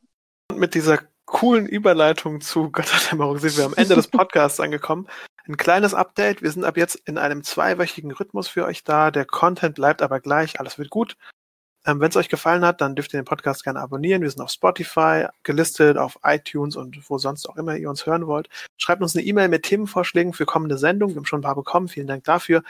Und 0.51 0.61
mit 0.61 0.75
dieser 0.75 0.99
coolen 1.25 1.67
Überleitung 1.67 2.43
zu 2.43 2.71
Götterdämmerung 2.71 3.39
sind 3.39 3.57
wir 3.57 3.65
am 3.65 3.75
Ende 3.75 3.95
des 3.95 4.09
Podcasts 4.09 4.61
angekommen. 4.61 5.09
Ein 5.49 5.57
kleines 5.57 5.95
Update. 5.95 6.43
Wir 6.43 6.53
sind 6.53 6.65
ab 6.65 6.77
jetzt 6.77 6.95
in 6.95 7.19
einem 7.19 7.43
zweiwöchigen 7.43 8.13
Rhythmus 8.13 8.47
für 8.47 8.65
euch 8.65 8.85
da. 8.85 9.11
Der 9.11 9.25
Content 9.25 9.75
bleibt 9.75 10.03
aber 10.03 10.21
gleich. 10.21 10.61
Alles 10.61 10.79
wird 10.79 10.91
gut. 10.91 11.17
Ähm, 11.85 12.01
Wenn 12.01 12.11
es 12.11 12.17
euch 12.17 12.29
gefallen 12.29 12.65
hat, 12.65 12.81
dann 12.81 12.95
dürft 12.95 13.13
ihr 13.13 13.21
den 13.21 13.25
Podcast 13.25 13.65
gerne 13.65 13.81
abonnieren. 13.81 14.23
Wir 14.23 14.31
sind 14.31 14.41
auf 14.41 14.51
Spotify 14.51 15.27
gelistet, 15.43 15.99
auf 15.99 16.19
iTunes 16.23 16.77
und 16.77 16.99
wo 17.11 17.19
sonst 17.19 17.49
auch 17.49 17.57
immer 17.57 17.77
ihr 17.77 17.91
uns 17.91 18.07
hören 18.07 18.29
wollt. 18.29 18.49
Schreibt 18.77 19.03
uns 19.03 19.17
eine 19.17 19.25
E-Mail 19.25 19.49
mit 19.49 19.65
Themenvorschlägen 19.65 20.33
für 20.33 20.47
kommende 20.47 20.79
Sendungen. 20.79 21.15
Wir 21.15 21.21
haben 21.21 21.27
schon 21.27 21.41
ein 21.41 21.45
paar 21.45 21.57
bekommen. 21.57 21.89
Vielen 21.89 22.07
Dank 22.07 22.25
dafür. 22.25 22.63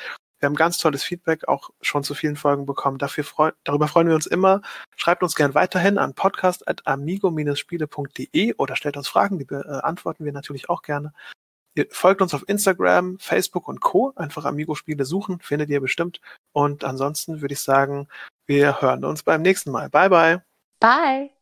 Wir 0.43 0.47
haben 0.47 0.57
ganz 0.57 0.79
tolles 0.79 1.05
Feedback 1.05 1.47
auch 1.47 1.71
schon 1.83 2.03
zu 2.03 2.15
vielen 2.15 2.37
Folgen 2.37 2.67
bekommen. 2.67 2.99
Dafür 2.99 3.23
freu 3.23 3.53
darüber 3.63 3.87
freuen 3.87 4.09
wir 4.09 4.17
uns 4.17 4.27
immer. 4.27 4.61
Schreibt 4.97 5.23
uns 5.23 5.37
gern 5.37 5.55
weiterhin 5.55 5.99
an 5.99 6.15
podcast.amigo-spiele.de 6.15 8.55
oder 8.55 8.75
stellt 8.75 8.97
uns 8.97 9.07
Fragen, 9.07 9.39
die 9.39 9.45
beantworten 9.45 10.25
wir 10.25 10.33
natürlich 10.33 10.69
auch 10.69 10.83
gerne. 10.83 11.13
Ihr 11.75 11.87
folgt 11.91 12.23
uns 12.23 12.35
auf 12.35 12.49
Instagram, 12.49 13.19
Facebook 13.19 13.69
und 13.69 13.81
Co. 13.81 14.13
Einfach 14.17 14.45
Amigo-Spiele 14.45 15.05
suchen, 15.05 15.39
findet 15.41 15.71
ihr 15.71 15.81
bestimmt. 15.81 16.21
Und 16.53 16.83
ansonsten 16.83 17.41
würde 17.41 17.55
ich 17.55 17.61
sagen, 17.61 18.09
wir 18.47 18.81
hören 18.81 19.05
uns 19.05 19.23
beim 19.23 19.43
nächsten 19.43 19.71
Mal. 19.71 19.89
Bye, 19.91 20.11
bye. 20.11 20.43
Bye. 20.81 21.33